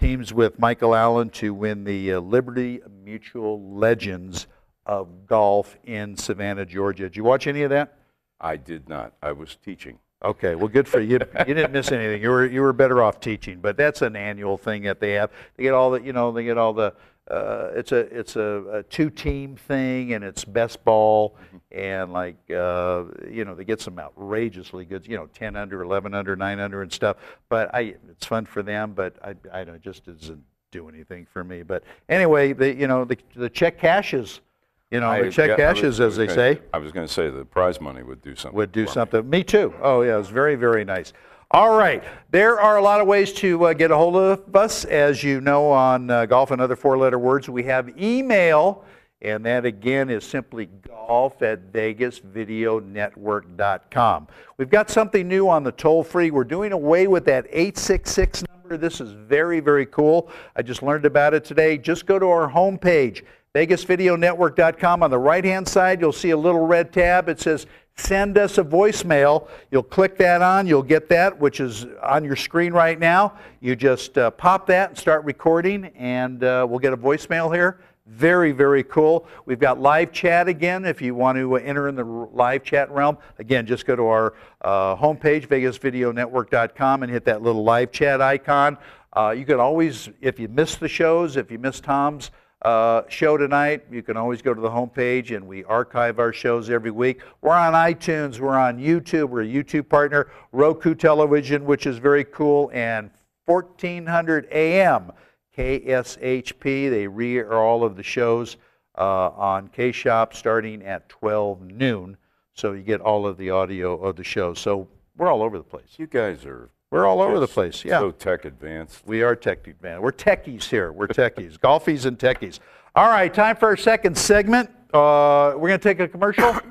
teams 0.00 0.34
with 0.34 0.58
Michael 0.58 0.96
Allen 0.96 1.30
to 1.30 1.54
win 1.54 1.84
the 1.84 2.14
uh, 2.14 2.20
Liberty 2.20 2.80
Mutual 3.04 3.76
Legends 3.76 4.48
of 4.84 5.26
Golf 5.26 5.76
in 5.84 6.16
Savannah, 6.16 6.66
Georgia. 6.66 7.04
Did 7.04 7.16
you 7.16 7.22
watch 7.22 7.46
any 7.46 7.62
of 7.62 7.70
that? 7.70 7.96
I 8.44 8.56
did 8.56 8.88
not. 8.88 9.14
I 9.22 9.32
was 9.32 9.56
teaching. 9.56 9.98
Okay, 10.22 10.54
well, 10.54 10.68
good 10.68 10.86
for 10.86 11.00
you. 11.00 11.18
You 11.46 11.54
didn't 11.54 11.72
miss 11.72 11.90
anything. 11.90 12.22
You 12.22 12.30
were 12.30 12.46
you 12.46 12.60
were 12.60 12.72
better 12.72 13.02
off 13.02 13.18
teaching. 13.18 13.60
But 13.60 13.76
that's 13.76 14.02
an 14.02 14.16
annual 14.16 14.58
thing 14.58 14.82
that 14.82 15.00
they 15.00 15.12
have. 15.12 15.30
They 15.56 15.64
get 15.64 15.74
all 15.74 15.90
the 15.90 16.02
you 16.02 16.12
know 16.12 16.30
they 16.30 16.44
get 16.44 16.58
all 16.58 16.72
the. 16.72 16.94
Uh, 17.30 17.70
it's 17.74 17.90
a 17.92 18.00
it's 18.18 18.36
a, 18.36 18.64
a 18.70 18.82
two 18.82 19.08
team 19.08 19.56
thing 19.56 20.12
and 20.12 20.22
it's 20.22 20.44
best 20.44 20.84
ball 20.84 21.36
mm-hmm. 21.46 21.56
and 21.72 22.12
like 22.12 22.36
uh, 22.50 23.04
you 23.30 23.46
know 23.46 23.54
they 23.54 23.64
get 23.64 23.80
some 23.80 23.98
outrageously 23.98 24.84
good 24.84 25.06
you 25.06 25.16
know 25.16 25.24
10 25.32 25.56
under 25.56 25.82
11 25.82 26.12
under 26.12 26.36
9 26.36 26.60
under 26.60 26.82
and 26.82 26.92
stuff 26.92 27.16
but 27.48 27.74
I 27.74 27.94
it's 28.10 28.26
fun 28.26 28.44
for 28.44 28.62
them 28.62 28.92
but 28.92 29.16
I 29.24 29.36
I 29.50 29.64
don't 29.64 29.76
it 29.76 29.80
just 29.80 30.04
doesn't 30.04 30.44
do 30.70 30.86
anything 30.86 31.24
for 31.24 31.42
me 31.42 31.62
but 31.62 31.82
anyway 32.10 32.52
the 32.52 32.74
you 32.74 32.86
know 32.86 33.06
the 33.06 33.16
the 33.34 33.48
check 33.48 33.78
cashes 33.78 34.42
you 34.90 35.00
know, 35.00 35.10
I, 35.10 35.22
the 35.22 35.30
check 35.30 35.50
yeah, 35.50 35.56
cashes, 35.56 36.00
as 36.00 36.16
they 36.16 36.28
say. 36.28 36.60
I 36.72 36.78
was 36.78 36.92
going 36.92 37.06
to 37.06 37.12
say 37.12 37.28
the 37.30 37.44
prize 37.44 37.80
money 37.80 38.02
would 38.02 38.22
do 38.22 38.34
something. 38.36 38.56
Would 38.56 38.72
do 38.72 38.86
something. 38.86 39.28
Me. 39.28 39.38
me. 39.38 39.44
too. 39.44 39.74
Oh, 39.82 40.02
yeah, 40.02 40.14
it 40.14 40.18
was 40.18 40.28
very, 40.28 40.54
very 40.54 40.84
nice. 40.84 41.12
All 41.50 41.76
right. 41.76 42.02
There 42.30 42.60
are 42.60 42.78
a 42.78 42.82
lot 42.82 43.00
of 43.00 43.06
ways 43.06 43.32
to 43.34 43.66
uh, 43.66 43.74
get 43.74 43.90
a 43.90 43.96
hold 43.96 44.16
of 44.16 44.56
us. 44.56 44.84
As 44.84 45.22
you 45.22 45.40
know, 45.40 45.70
on 45.70 46.10
uh, 46.10 46.26
Golf 46.26 46.50
and 46.50 46.60
Other 46.60 46.76
Four 46.76 46.98
Letter 46.98 47.18
Words, 47.18 47.48
we 47.48 47.62
have 47.64 47.98
email. 48.00 48.84
And 49.22 49.44
that 49.46 49.64
again 49.64 50.10
is 50.10 50.24
simply 50.24 50.66
golf 50.66 51.40
at 51.42 51.72
vegasvideonetwork.com. 51.72 54.28
We've 54.58 54.68
got 54.68 54.90
something 54.90 55.26
new 55.26 55.48
on 55.48 55.62
the 55.62 55.72
toll 55.72 56.04
free. 56.04 56.30
We're 56.30 56.44
doing 56.44 56.72
away 56.72 57.06
with 57.06 57.24
that 57.24 57.46
866 57.48 58.44
number. 58.50 58.76
This 58.76 59.00
is 59.00 59.12
very, 59.12 59.60
very 59.60 59.86
cool. 59.86 60.28
I 60.56 60.62
just 60.62 60.82
learned 60.82 61.06
about 61.06 61.32
it 61.32 61.42
today. 61.44 61.78
Just 61.78 62.04
go 62.04 62.18
to 62.18 62.26
our 62.26 62.50
homepage, 62.50 63.22
vegasvideonetwork.com. 63.54 65.02
On 65.02 65.10
the 65.10 65.18
right 65.18 65.44
hand 65.44 65.66
side, 65.68 66.00
you'll 66.00 66.12
see 66.12 66.30
a 66.30 66.36
little 66.36 66.66
red 66.66 66.92
tab. 66.92 67.28
It 67.28 67.40
says 67.40 67.66
send 67.96 68.36
us 68.36 68.58
a 68.58 68.64
voicemail. 68.64 69.48
You'll 69.70 69.84
click 69.84 70.18
that 70.18 70.42
on, 70.42 70.66
you'll 70.66 70.82
get 70.82 71.08
that, 71.10 71.38
which 71.38 71.60
is 71.60 71.86
on 72.02 72.24
your 72.24 72.34
screen 72.34 72.72
right 72.72 72.98
now. 72.98 73.34
You 73.60 73.76
just 73.76 74.18
uh, 74.18 74.32
pop 74.32 74.66
that 74.66 74.90
and 74.90 74.98
start 74.98 75.24
recording, 75.24 75.86
and 75.96 76.42
uh, 76.42 76.66
we'll 76.68 76.80
get 76.80 76.92
a 76.92 76.96
voicemail 76.96 77.54
here. 77.54 77.78
Very, 78.06 78.52
very 78.52 78.82
cool. 78.82 79.26
We've 79.46 79.58
got 79.58 79.80
live 79.80 80.12
chat 80.12 80.46
again. 80.46 80.84
If 80.84 81.00
you 81.00 81.14
want 81.14 81.38
to 81.38 81.56
enter 81.56 81.88
in 81.88 81.94
the 81.94 82.04
live 82.04 82.62
chat 82.62 82.90
realm, 82.90 83.16
again, 83.38 83.66
just 83.66 83.86
go 83.86 83.96
to 83.96 84.06
our 84.06 84.34
uh, 84.60 84.96
homepage, 84.96 85.46
vegasvideonetwork.com, 85.46 87.02
and 87.02 87.10
hit 87.10 87.24
that 87.24 87.40
little 87.40 87.62
live 87.62 87.92
chat 87.92 88.20
icon. 88.20 88.76
Uh, 89.16 89.30
you 89.30 89.46
can 89.46 89.60
always, 89.60 90.10
if 90.20 90.38
you 90.38 90.48
miss 90.48 90.74
the 90.74 90.88
shows, 90.88 91.36
if 91.36 91.50
you 91.50 91.58
miss 91.58 91.80
Tom's, 91.80 92.30
uh, 92.64 93.02
show 93.08 93.36
tonight. 93.36 93.84
You 93.90 94.02
can 94.02 94.16
always 94.16 94.42
go 94.42 94.54
to 94.54 94.60
the 94.60 94.70
homepage 94.70 95.36
and 95.36 95.46
we 95.46 95.64
archive 95.64 96.18
our 96.18 96.32
shows 96.32 96.70
every 96.70 96.90
week. 96.90 97.20
We're 97.42 97.52
on 97.52 97.74
iTunes, 97.74 98.40
we're 98.40 98.56
on 98.56 98.78
YouTube, 98.78 99.28
we're 99.28 99.42
a 99.42 99.46
YouTube 99.46 99.88
partner, 99.88 100.30
Roku 100.52 100.94
Television, 100.94 101.64
which 101.64 101.86
is 101.86 101.98
very 101.98 102.24
cool, 102.24 102.70
and 102.72 103.10
1400 103.46 104.48
AM 104.50 105.12
KSHP. 105.56 106.90
They 106.90 107.06
re 107.06 107.38
air 107.38 107.52
all 107.52 107.84
of 107.84 107.96
the 107.96 108.02
shows 108.02 108.56
uh, 108.96 109.28
on 109.30 109.68
K 109.68 109.92
Shop 109.92 110.34
starting 110.34 110.82
at 110.82 111.08
12 111.08 111.62
noon. 111.62 112.16
So 112.54 112.72
you 112.72 112.82
get 112.82 113.00
all 113.00 113.26
of 113.26 113.36
the 113.36 113.50
audio 113.50 113.96
of 113.96 114.16
the 114.16 114.24
show. 114.24 114.54
So 114.54 114.88
we're 115.16 115.30
all 115.30 115.42
over 115.42 115.58
the 115.58 115.64
place. 115.64 115.96
You 115.98 116.06
guys 116.06 116.46
are 116.46 116.70
We're 116.94 117.06
all 117.06 117.20
over 117.20 117.40
the 117.40 117.48
place. 117.48 117.84
Yeah. 117.84 117.98
so 117.98 118.12
tech 118.12 118.44
advanced. 118.44 119.04
We 119.04 119.24
are 119.24 119.34
tech 119.34 119.66
man. 119.82 120.00
We're 120.00 120.12
techies 120.12 120.62
here. 120.62 120.92
We're 120.92 121.08
techies, 121.08 121.58
golfies 121.58 122.06
and 122.06 122.16
techies. 122.16 122.60
All 122.94 123.08
right, 123.08 123.34
time 123.34 123.56
for 123.56 123.66
our 123.66 123.76
second 123.76 124.16
segment. 124.16 124.70
Uh, 124.92 125.54
we're 125.56 125.70
going 125.70 125.80
to 125.80 125.88
take 125.88 125.98
a 125.98 126.06
commercial. 126.06 126.56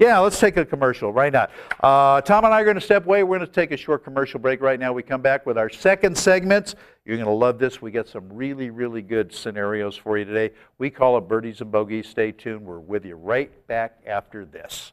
Yeah, 0.00 0.20
let's 0.20 0.38
take 0.38 0.56
a 0.56 0.64
commercial 0.64 1.12
right 1.12 1.32
now. 1.32 1.48
Uh, 1.80 2.20
Tom 2.20 2.44
and 2.44 2.54
I 2.54 2.60
are 2.60 2.64
going 2.64 2.76
to 2.76 2.80
step 2.80 3.04
away. 3.04 3.24
We're 3.24 3.38
going 3.38 3.48
to 3.48 3.52
take 3.52 3.72
a 3.72 3.76
short 3.76 4.04
commercial 4.04 4.38
break 4.38 4.60
right 4.60 4.78
now. 4.78 4.92
We 4.92 5.02
come 5.02 5.22
back 5.22 5.44
with 5.44 5.58
our 5.58 5.68
second 5.68 6.16
segment. 6.16 6.76
You're 7.04 7.16
going 7.16 7.26
to 7.26 7.34
love 7.34 7.58
this. 7.58 7.82
We 7.82 7.90
got 7.90 8.06
some 8.06 8.32
really, 8.32 8.70
really 8.70 9.02
good 9.02 9.34
scenarios 9.34 9.96
for 9.96 10.16
you 10.16 10.24
today. 10.24 10.54
We 10.78 10.88
call 10.88 11.18
it 11.18 11.22
Birdies 11.22 11.62
and 11.62 11.72
Bogeys. 11.72 12.06
Stay 12.06 12.30
tuned. 12.30 12.64
We're 12.64 12.78
with 12.78 13.04
you 13.06 13.16
right 13.16 13.66
back 13.66 13.98
after 14.06 14.44
this. 14.44 14.92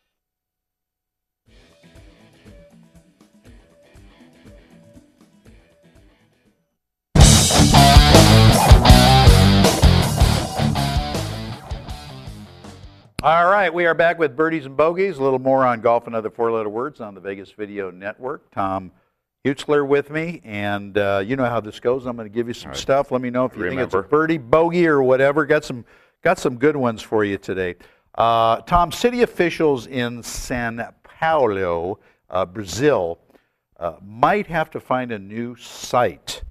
right, 13.61 13.71
we 13.71 13.85
are 13.85 13.93
back 13.93 14.17
with 14.17 14.35
birdies 14.35 14.65
and 14.65 14.75
bogeys. 14.75 15.19
A 15.19 15.23
little 15.23 15.37
more 15.37 15.63
on 15.63 15.81
golf 15.81 16.07
and 16.07 16.15
other 16.15 16.31
four-letter 16.31 16.67
words 16.67 16.99
on 16.99 17.13
the 17.13 17.21
Vegas 17.21 17.51
Video 17.51 17.91
Network. 17.91 18.49
Tom 18.49 18.91
Utsler 19.45 19.87
with 19.87 20.09
me, 20.09 20.41
and 20.43 20.97
uh, 20.97 21.21
you 21.23 21.35
know 21.35 21.45
how 21.45 21.59
this 21.59 21.79
goes. 21.79 22.07
I'm 22.07 22.15
going 22.15 22.27
to 22.27 22.33
give 22.33 22.47
you 22.47 22.55
some 22.55 22.73
stuff. 22.73 23.11
Let 23.11 23.21
me 23.21 23.29
know 23.29 23.45
if 23.45 23.55
you 23.55 23.69
think 23.69 23.79
it's 23.79 23.93
a 23.93 24.01
birdie, 24.01 24.39
bogey, 24.39 24.87
or 24.87 25.03
whatever. 25.03 25.45
Got 25.45 25.63
some 25.63 25.85
got 26.23 26.39
some 26.39 26.57
good 26.57 26.75
ones 26.75 27.03
for 27.03 27.23
you 27.23 27.37
today. 27.37 27.75
Uh, 28.15 28.61
Tom, 28.61 28.91
city 28.91 29.21
officials 29.21 29.85
in 29.85 30.23
San 30.23 30.83
Paulo, 31.03 31.99
uh, 32.31 32.47
Brazil, 32.47 33.19
uh, 33.79 33.93
might 34.03 34.47
have 34.47 34.71
to 34.71 34.79
find 34.79 35.11
a 35.11 35.19
new 35.19 35.55
site 35.55 36.41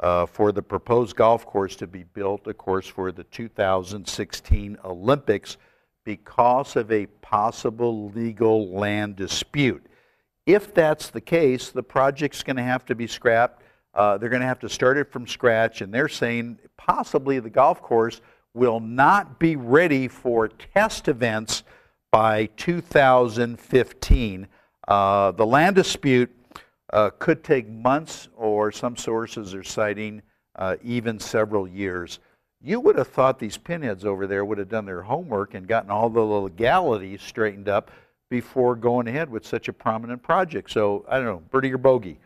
uh, 0.00 0.26
for 0.26 0.52
the 0.52 0.62
proposed 0.62 1.16
golf 1.16 1.46
course 1.46 1.76
to 1.76 1.86
be 1.86 2.02
built, 2.02 2.46
of 2.46 2.58
course, 2.58 2.86
for 2.86 3.10
the 3.10 3.24
2016 3.24 4.76
Olympics 4.84 5.56
because 6.08 6.74
of 6.74 6.90
a 6.90 7.04
possible 7.20 8.08
legal 8.12 8.70
land 8.70 9.14
dispute. 9.14 9.84
If 10.46 10.72
that's 10.72 11.10
the 11.10 11.20
case, 11.20 11.68
the 11.68 11.82
project's 11.82 12.42
going 12.42 12.56
to 12.56 12.62
have 12.62 12.86
to 12.86 12.94
be 12.94 13.06
scrapped. 13.06 13.62
Uh, 13.92 14.16
they're 14.16 14.30
going 14.30 14.40
to 14.40 14.46
have 14.46 14.60
to 14.60 14.70
start 14.70 14.96
it 14.96 15.12
from 15.12 15.26
scratch, 15.26 15.82
and 15.82 15.92
they're 15.92 16.08
saying 16.08 16.60
possibly 16.78 17.40
the 17.40 17.50
golf 17.50 17.82
course 17.82 18.22
will 18.54 18.80
not 18.80 19.38
be 19.38 19.54
ready 19.56 20.08
for 20.08 20.48
test 20.48 21.08
events 21.08 21.62
by 22.10 22.46
2015. 22.56 24.48
Uh, 24.88 25.30
the 25.32 25.44
land 25.44 25.76
dispute 25.76 26.34
uh, 26.94 27.10
could 27.18 27.44
take 27.44 27.68
months, 27.68 28.30
or 28.34 28.72
some 28.72 28.96
sources 28.96 29.54
are 29.54 29.62
citing 29.62 30.22
uh, 30.56 30.76
even 30.82 31.20
several 31.20 31.68
years. 31.68 32.18
You 32.60 32.80
would 32.80 32.98
have 32.98 33.08
thought 33.08 33.38
these 33.38 33.56
pinheads 33.56 34.04
over 34.04 34.26
there 34.26 34.44
would 34.44 34.58
have 34.58 34.68
done 34.68 34.84
their 34.84 35.02
homework 35.02 35.54
and 35.54 35.66
gotten 35.66 35.90
all 35.90 36.10
the 36.10 36.20
legalities 36.20 37.22
straightened 37.22 37.68
up 37.68 37.90
before 38.28 38.74
going 38.74 39.06
ahead 39.08 39.30
with 39.30 39.46
such 39.46 39.68
a 39.68 39.72
prominent 39.72 40.22
project. 40.22 40.70
So, 40.70 41.04
I 41.08 41.16
don't 41.16 41.26
know, 41.26 41.42
birdie 41.50 41.72
or 41.72 41.78
bogey? 41.78 42.18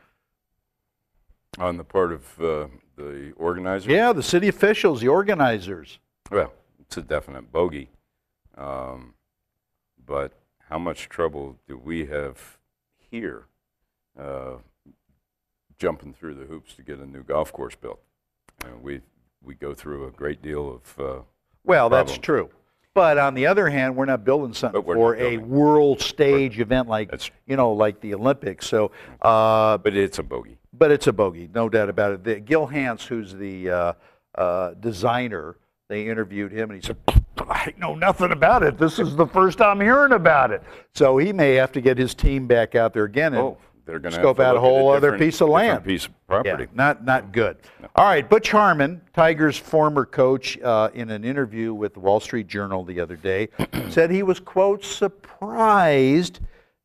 On 1.58 1.76
the 1.76 1.84
part 1.84 2.12
of 2.12 2.40
uh, 2.40 2.66
the 2.96 3.32
organizers? 3.36 3.86
Yeah, 3.86 4.12
the 4.12 4.22
city 4.22 4.48
officials, 4.48 5.00
the 5.00 5.08
organizers. 5.08 5.98
Well, 6.30 6.52
it's 6.80 6.96
a 6.96 7.02
definite 7.02 7.52
bogey. 7.52 7.90
Um, 8.56 9.14
but 10.04 10.32
how 10.70 10.78
much 10.78 11.10
trouble 11.10 11.58
do 11.68 11.76
we 11.76 12.06
have 12.06 12.58
here 13.10 13.44
uh, 14.18 14.56
jumping 15.78 16.14
through 16.14 16.34
the 16.34 16.46
hoops 16.46 16.74
to 16.74 16.82
get 16.82 16.98
a 16.98 17.06
new 17.06 17.22
golf 17.22 17.52
course 17.52 17.74
built? 17.74 18.00
And 18.64 18.82
we, 18.82 19.02
we 19.44 19.54
go 19.54 19.74
through 19.74 20.06
a 20.06 20.10
great 20.10 20.42
deal 20.42 20.68
of. 20.70 21.00
Uh, 21.00 21.22
Well, 21.64 21.88
that's 21.88 22.16
true. 22.18 22.50
But 22.94 23.16
on 23.16 23.32
the 23.34 23.46
other 23.46 23.70
hand, 23.70 23.96
we're 23.96 24.04
not 24.04 24.22
building 24.22 24.52
something 24.52 24.82
for 24.82 25.16
not 25.16 25.22
a 25.22 25.38
world 25.38 26.00
stage 26.02 26.60
event 26.60 26.88
like 26.88 27.10
you 27.46 27.56
know, 27.56 27.72
like 27.72 28.00
the 28.00 28.12
Olympics. 28.14 28.66
So, 28.66 28.90
uh, 29.22 29.78
but 29.78 29.96
it's 29.96 30.18
a 30.18 30.22
bogey. 30.22 30.58
but 30.74 30.90
it's 30.90 31.06
a 31.06 31.12
bogey, 31.12 31.48
no 31.54 31.68
doubt 31.70 31.88
about 31.88 32.12
it. 32.12 32.24
The, 32.24 32.40
Gil 32.40 32.66
Hanse, 32.66 33.06
who's 33.06 33.32
the 33.34 33.70
uh, 33.70 33.92
uh, 34.34 34.74
designer, 34.74 35.56
they 35.88 36.06
interviewed 36.06 36.52
him, 36.52 36.70
and 36.70 36.82
he 36.82 36.86
said, 36.86 36.96
"I 37.38 37.72
know 37.78 37.94
nothing 37.94 38.30
about 38.30 38.62
it. 38.62 38.76
This 38.76 38.98
is 38.98 39.16
the 39.16 39.26
first 39.26 39.62
I'm 39.62 39.80
hearing 39.80 40.12
about 40.12 40.50
it." 40.50 40.62
So 40.94 41.16
he 41.16 41.32
may 41.32 41.54
have 41.54 41.72
to 41.72 41.80
get 41.80 41.96
his 41.96 42.14
team 42.14 42.46
back 42.46 42.74
out 42.74 42.92
there 42.92 43.04
again 43.04 43.32
and 43.32 43.42
Oh, 43.42 43.56
they're 43.84 43.98
going 43.98 44.12
to 44.12 44.18
scope 44.18 44.40
out 44.40 44.56
a 44.56 44.60
whole 44.60 44.90
other 44.90 45.18
piece 45.18 45.40
of 45.40 45.48
land. 45.48 45.84
piece 45.84 46.06
of 46.06 46.12
Yeah, 46.28 46.42
property. 46.42 46.68
not 46.74 47.04
not 47.04 47.32
good. 47.32 47.56
All 47.96 48.04
right, 48.06 48.28
Butch 48.28 48.50
Harmon, 48.50 49.00
Tiger's 49.12 49.56
former 49.56 50.04
coach, 50.06 50.58
uh, 50.60 50.90
in 50.94 51.10
an 51.10 51.24
interview 51.24 51.74
with 51.74 51.94
the 51.94 52.00
Wall 52.00 52.20
Street 52.20 52.46
Journal 52.46 52.84
the 52.84 53.00
other 53.00 53.16
day, 53.16 53.48
said 53.90 54.10
he 54.10 54.22
was 54.22 54.40
quote 54.40 54.84
surprised 54.84 56.40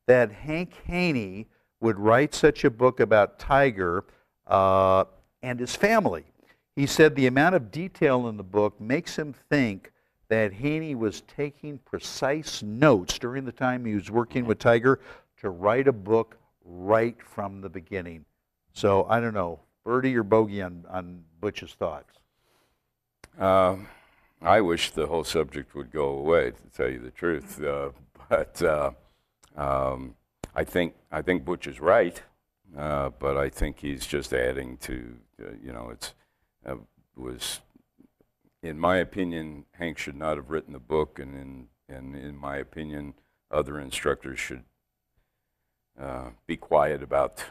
that 0.07 0.31
Hank 0.31 0.73
Haney 0.85 1.47
would 1.79 1.99
write 1.99 2.33
such 2.33 2.63
a 2.63 2.69
book 2.69 2.99
about 2.99 3.37
Tiger 3.39 4.03
uh, 4.47 5.05
and 5.43 5.59
his 5.59 5.75
family. 5.75 6.25
He 6.75 6.85
said 6.85 7.15
the 7.15 7.27
amount 7.27 7.55
of 7.55 7.71
detail 7.71 8.27
in 8.27 8.37
the 8.37 8.43
book 8.43 8.79
makes 8.79 9.15
him 9.17 9.33
think 9.49 9.91
that 10.29 10.53
Haney 10.53 10.95
was 10.95 11.21
taking 11.21 11.77
precise 11.79 12.61
notes 12.61 13.17
during 13.17 13.45
the 13.45 13.51
time 13.51 13.85
he 13.85 13.95
was 13.95 14.11
working 14.11 14.45
with 14.45 14.59
Tiger 14.59 14.99
to 15.41 15.49
write 15.49 15.87
a 15.87 15.93
book 15.93 16.37
right 16.67 17.17
from 17.23 17.61
the 17.61 17.69
beginning. 17.69 18.25
So 18.73 19.05
I 19.09 19.19
don't 19.19 19.33
know, 19.33 19.61
birdie 19.83 20.15
or 20.15 20.23
bogey 20.23 20.61
on, 20.61 20.85
on 20.89 21.23
Butch's 21.39 21.73
thoughts. 21.73 22.13
Uh, 23.39 23.77
I 24.41 24.61
wish 24.61 24.91
the 24.91 25.07
whole 25.07 25.23
subject 25.23 25.73
would 25.73 25.91
go 25.91 26.09
away, 26.09 26.51
to 26.51 26.63
tell 26.75 26.89
you 26.89 26.99
the 26.99 27.11
truth. 27.11 27.63
Uh, 27.63 27.89
but 28.29 28.61
uh, 28.61 28.91
um, 29.55 30.15
I 30.55 30.63
think 30.63 30.93
I 31.11 31.21
think 31.21 31.45
Butch 31.45 31.67
is 31.67 31.79
right, 31.79 32.21
uh, 32.77 33.09
but 33.17 33.37
I 33.37 33.49
think 33.49 33.79
he's 33.79 34.05
just 34.05 34.33
adding 34.33 34.77
to, 34.77 35.15
uh, 35.41 35.51
you 35.63 35.71
know, 35.71 35.89
it's 35.91 36.13
uh, 36.65 36.75
was 37.15 37.61
in 38.61 38.79
my 38.79 38.97
opinion, 38.97 39.65
Hank 39.71 39.97
should 39.97 40.15
not 40.15 40.37
have 40.37 40.49
written 40.49 40.73
the 40.73 40.79
book, 40.79 41.19
and 41.19 41.35
in 41.35 41.67
and 41.89 42.15
in 42.15 42.35
my 42.35 42.57
opinion, 42.57 43.13
other 43.49 43.79
instructors 43.79 44.39
should 44.39 44.63
uh, 45.99 46.29
be 46.45 46.57
quiet 46.57 47.01
about 47.03 47.43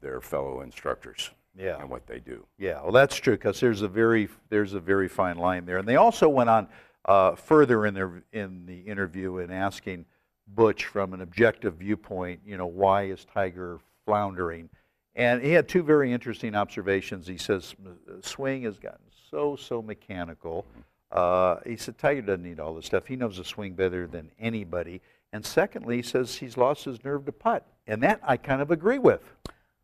their 0.00 0.20
fellow 0.20 0.60
instructors 0.60 1.30
Yeah. 1.56 1.80
and 1.80 1.88
what 1.88 2.06
they 2.06 2.18
do. 2.20 2.46
Yeah, 2.58 2.82
well, 2.82 2.92
that's 2.92 3.16
true 3.16 3.34
because 3.34 3.60
there's 3.60 3.82
a 3.82 3.88
very 3.88 4.28
there's 4.50 4.74
a 4.74 4.80
very 4.80 5.08
fine 5.08 5.38
line 5.38 5.64
there, 5.66 5.78
and 5.78 5.88
they 5.88 5.96
also 5.96 6.28
went 6.28 6.50
on 6.50 6.68
uh, 7.06 7.34
further 7.34 7.86
in 7.86 7.94
their 7.94 8.22
in 8.32 8.66
the 8.66 8.80
interview 8.80 9.38
in 9.38 9.50
asking 9.50 10.04
Butch 10.46 10.84
from 10.84 11.14
an 11.14 11.20
objective 11.22 11.74
viewpoint, 11.76 12.40
you 12.44 12.56
know, 12.56 12.66
why 12.66 13.04
is 13.04 13.24
Tiger 13.24 13.78
floundering? 14.04 14.68
And 15.16 15.42
he 15.42 15.52
had 15.52 15.68
two 15.68 15.82
very 15.82 16.12
interesting 16.12 16.54
observations. 16.54 17.26
He 17.26 17.38
says 17.38 17.74
swing 18.20 18.62
has 18.64 18.78
gotten 18.78 19.04
so 19.30 19.56
so 19.56 19.80
mechanical. 19.80 20.66
Uh, 21.12 21.60
he 21.64 21.76
said 21.76 21.96
Tiger 21.96 22.20
doesn't 22.22 22.42
need 22.42 22.58
all 22.58 22.74
this 22.74 22.86
stuff. 22.86 23.06
He 23.06 23.16
knows 23.16 23.36
the 23.36 23.44
swing 23.44 23.74
better 23.74 24.06
than 24.06 24.30
anybody. 24.38 25.00
And 25.34 25.44
secondly, 25.44 25.96
he 25.96 26.02
says 26.02 26.36
he's 26.36 26.56
lost 26.56 26.84
his 26.84 27.02
nerve 27.02 27.26
to 27.26 27.32
putt, 27.32 27.66
and 27.88 28.00
that 28.04 28.20
I 28.22 28.36
kind 28.36 28.62
of 28.62 28.70
agree 28.70 29.00
with. 29.00 29.32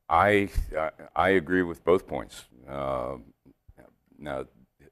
I 0.09 0.49
I, 1.17 1.31
agree 1.31 1.63
with 1.63 1.85
both 1.85 2.07
points. 2.07 2.45
Uh, 2.69 3.17
now, 4.17 4.45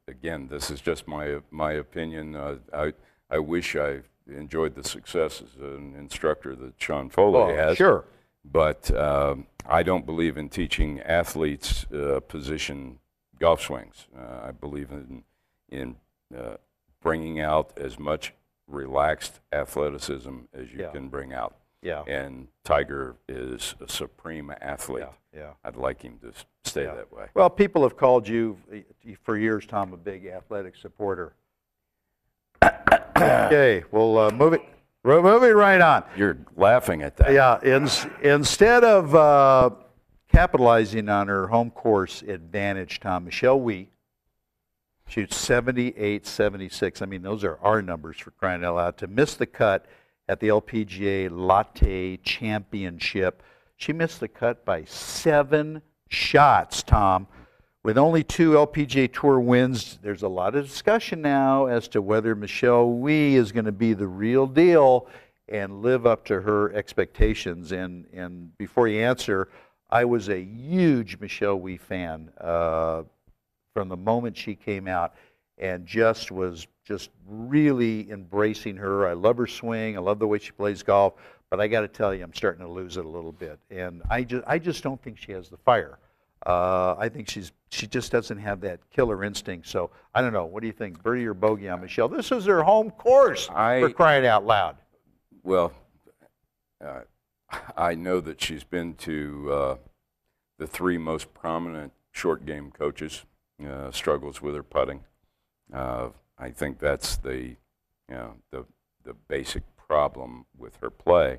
again, 0.09 0.49
this 0.49 0.69
is 0.69 0.81
just 0.81 1.07
my 1.07 1.37
my 1.53 1.75
opinion. 1.75 2.35
Uh, 2.35 2.57
I 2.75 2.93
I 3.31 3.39
wish 3.39 3.77
I 3.77 4.01
enjoyed 4.27 4.75
the 4.75 4.83
success 4.83 5.41
as 5.43 5.63
an 5.63 5.95
instructor 5.97 6.57
that 6.57 6.75
Sean 6.77 7.09
Foley 7.09 7.55
has. 7.55 7.71
Oh, 7.71 7.75
sure. 7.77 8.05
But 8.45 8.91
um, 8.97 9.47
I 9.65 9.85
don't 9.85 10.05
believe 10.05 10.37
in 10.37 10.49
teaching 10.49 10.99
athletes 11.03 11.87
uh, 11.93 12.19
position 12.27 12.99
golf 13.39 13.63
swings. 13.63 14.09
Uh, 14.13 14.49
I 14.49 14.51
believe 14.51 14.91
in 14.91 15.23
in 15.69 15.95
uh, 16.37 16.57
bringing 17.01 17.39
out 17.39 17.79
as 17.79 17.97
much 17.97 18.35
relaxed 18.69 19.41
athleticism 19.53 20.37
as 20.53 20.71
you 20.73 20.81
Yeah. 20.81 20.91
can 20.91 21.09
bring 21.09 21.33
out. 21.33 21.57
Yeah. 21.83 22.03
And 22.07 22.49
Tiger 22.65 23.17
is 23.29 23.75
a 23.81 23.89
supreme 23.89 24.53
athlete. 24.61 25.05
Yeah. 25.33 25.41
Yeah. 25.41 25.51
I'd 25.65 25.77
like 25.77 26.03
him 26.03 26.19
to 26.23 26.33
stay 26.65 26.85
Yeah. 26.85 26.95
that 26.95 27.13
way. 27.13 27.27
Well, 27.35 27.51
people 27.51 27.83
have 27.83 27.97
called 27.97 28.27
you 28.29 28.59
uh, 28.73 28.79
for 29.23 29.37
years, 29.37 29.65
Tom, 29.67 29.93
a 29.93 29.97
big 29.97 30.27
athletic 30.27 30.77
supporter. 30.77 31.35
okay, 33.17 33.85
we'll 33.91 34.19
uh, 34.19 34.31
move 34.31 34.53
it. 34.55 34.63
We're 35.05 35.23
moving 35.23 35.53
right 35.55 35.81
on. 35.81 36.05
You're 36.17 36.39
laughing 36.57 37.03
at 37.03 37.17
that. 37.19 37.33
Yeah, 37.33 37.61
in, 37.63 37.89
instead 38.23 38.83
of 38.85 39.15
uh, 39.15 39.71
capitalizing 40.31 41.09
on 41.09 41.29
her 41.29 41.47
home 41.47 41.71
course 41.71 42.23
advantage, 42.23 43.01
Tom, 43.01 43.25
Michelle 43.25 43.61
Wie 43.61 43.91
shoots 45.09 45.37
78 45.37 46.27
76. 46.27 47.03
I 47.03 47.07
mean, 47.07 47.23
those 47.23 47.43
are 47.43 47.59
our 47.63 47.83
numbers 47.83 48.19
for 48.19 48.31
crying 48.33 48.65
out 48.65 48.77
loud. 48.77 48.99
To 48.99 49.07
miss 49.07 49.35
the 49.35 49.47
cut 49.47 49.87
at 50.29 50.41
the 50.41 50.49
LPGA 50.49 51.31
Lotte 51.31 52.23
Championship, 52.23 53.43
she 53.77 53.93
missed 53.93 54.21
the 54.21 54.29
cut 54.29 54.65
by 54.65 54.85
seven 54.85 55.83
shots, 56.09 56.83
Tom. 56.83 57.27
With 57.83 57.97
only 57.97 58.23
two 58.23 58.53
LPGA 58.53 59.13
Tour 59.13 59.41
wins, 59.41 59.99
there's 60.03 60.23
a 60.23 60.29
lot 60.29 60.55
of 60.55 60.67
discussion 60.67 61.23
now 61.23 61.67
as 61.67 61.89
to 61.89 62.03
whether 62.03 62.35
Michelle 62.35 62.91
Wie 62.91 63.37
is 63.37 63.51
going 63.51 63.65
to 63.65 63.73
be 63.73 63.95
the 63.95 64.07
real 64.07 64.47
deal 64.47 65.09
and 65.49 65.81
live 65.81 66.07
up 66.07 66.25
to 66.27 66.43
her 66.43 66.73
expectations. 66.75 67.73
And, 67.73 68.07
and 68.13 68.57
before 68.59 68.89
you 68.89 69.01
answer, 69.01 69.49
I 69.89 70.05
was 70.05 70.29
a 70.29 70.39
huge 70.39 71.19
Michelle 71.19 71.59
Wie 71.59 71.79
fan 71.79 72.31
uh, 72.39 73.05
from 73.79 73.89
the 73.89 73.97
moment 73.97 74.37
she 74.37 74.57
came 74.57 74.89
out 74.89 75.15
and 75.57 75.87
just 75.87 76.33
was 76.33 76.67
just 76.85 77.11
really 77.29 78.11
embracing 78.11 78.77
her. 78.77 79.07
I 79.07 79.13
love 79.13 79.37
her 79.37 79.47
swing. 79.47 79.97
I 79.97 80.01
love 80.01 80.19
the 80.19 80.27
way 80.27 80.41
she 80.41 80.51
plays 80.51 80.83
golf. 80.83 81.13
But 81.49 81.61
I 81.61 81.69
got 81.69 81.83
to 81.83 81.89
tell 81.89 82.13
you, 82.13 82.25
I'm 82.25 82.35
starting 82.35 82.67
to 82.67 82.69
lose 82.69 82.97
it 82.97 83.05
a 83.05 83.09
little 83.09 83.31
bit. 83.31 83.61
And 83.71 84.03
I 84.11 84.25
just, 84.25 84.43
I 84.49 84.59
just 84.59 84.83
don't 84.83 85.01
think 85.01 85.17
she 85.17 85.31
has 85.31 85.49
the 85.49 85.59
fire. 85.59 86.01
Uh, 86.45 86.97
I 86.99 87.09
think 87.09 87.31
she's 87.31 87.53
she 87.71 87.87
just 87.87 88.11
doesn't 88.11 88.39
have 88.39 88.61
that 88.63 88.81
killer 88.91 89.23
instinct. 89.23 89.69
So 89.69 89.91
I 90.13 90.23
don't 90.23 90.33
know. 90.33 90.47
What 90.47 90.61
do 90.63 90.67
you 90.67 90.73
think, 90.73 91.01
birdie 91.01 91.27
or 91.27 91.35
bogey 91.35 91.69
on 91.69 91.81
Michelle? 91.81 92.09
This 92.09 92.33
is 92.33 92.47
her 92.47 92.65
home 92.65 92.91
course 92.91 93.49
I- 93.55 93.81
for 93.81 93.91
crying 93.91 94.27
out 94.27 94.45
loud. 94.45 94.77
Well, 95.45 95.73
uh, 96.85 97.03
I 97.77 97.95
know 97.95 98.19
that 98.23 98.41
she's 98.41 98.65
been 98.65 98.95
to 98.95 99.53
uh, 99.53 99.77
the 100.59 100.67
three 100.67 100.99
most 100.99 101.33
prominent 101.33 101.93
short 102.11 102.45
game 102.45 102.73
coaches. 102.73 103.25
Uh, 103.65 103.91
struggles 103.91 104.41
with 104.41 104.55
her 104.55 104.63
putting. 104.63 105.01
Uh, 105.75 106.11
I 106.39 106.51
think 106.51 106.79
that's 106.79 107.17
the, 107.17 107.35
you 107.37 107.57
know, 108.09 108.35
the 108.53 108.65
the 109.03 109.15
basic 109.27 109.63
problem 109.77 110.47
with 110.57 110.77
her 110.77 110.91
play. 110.91 111.39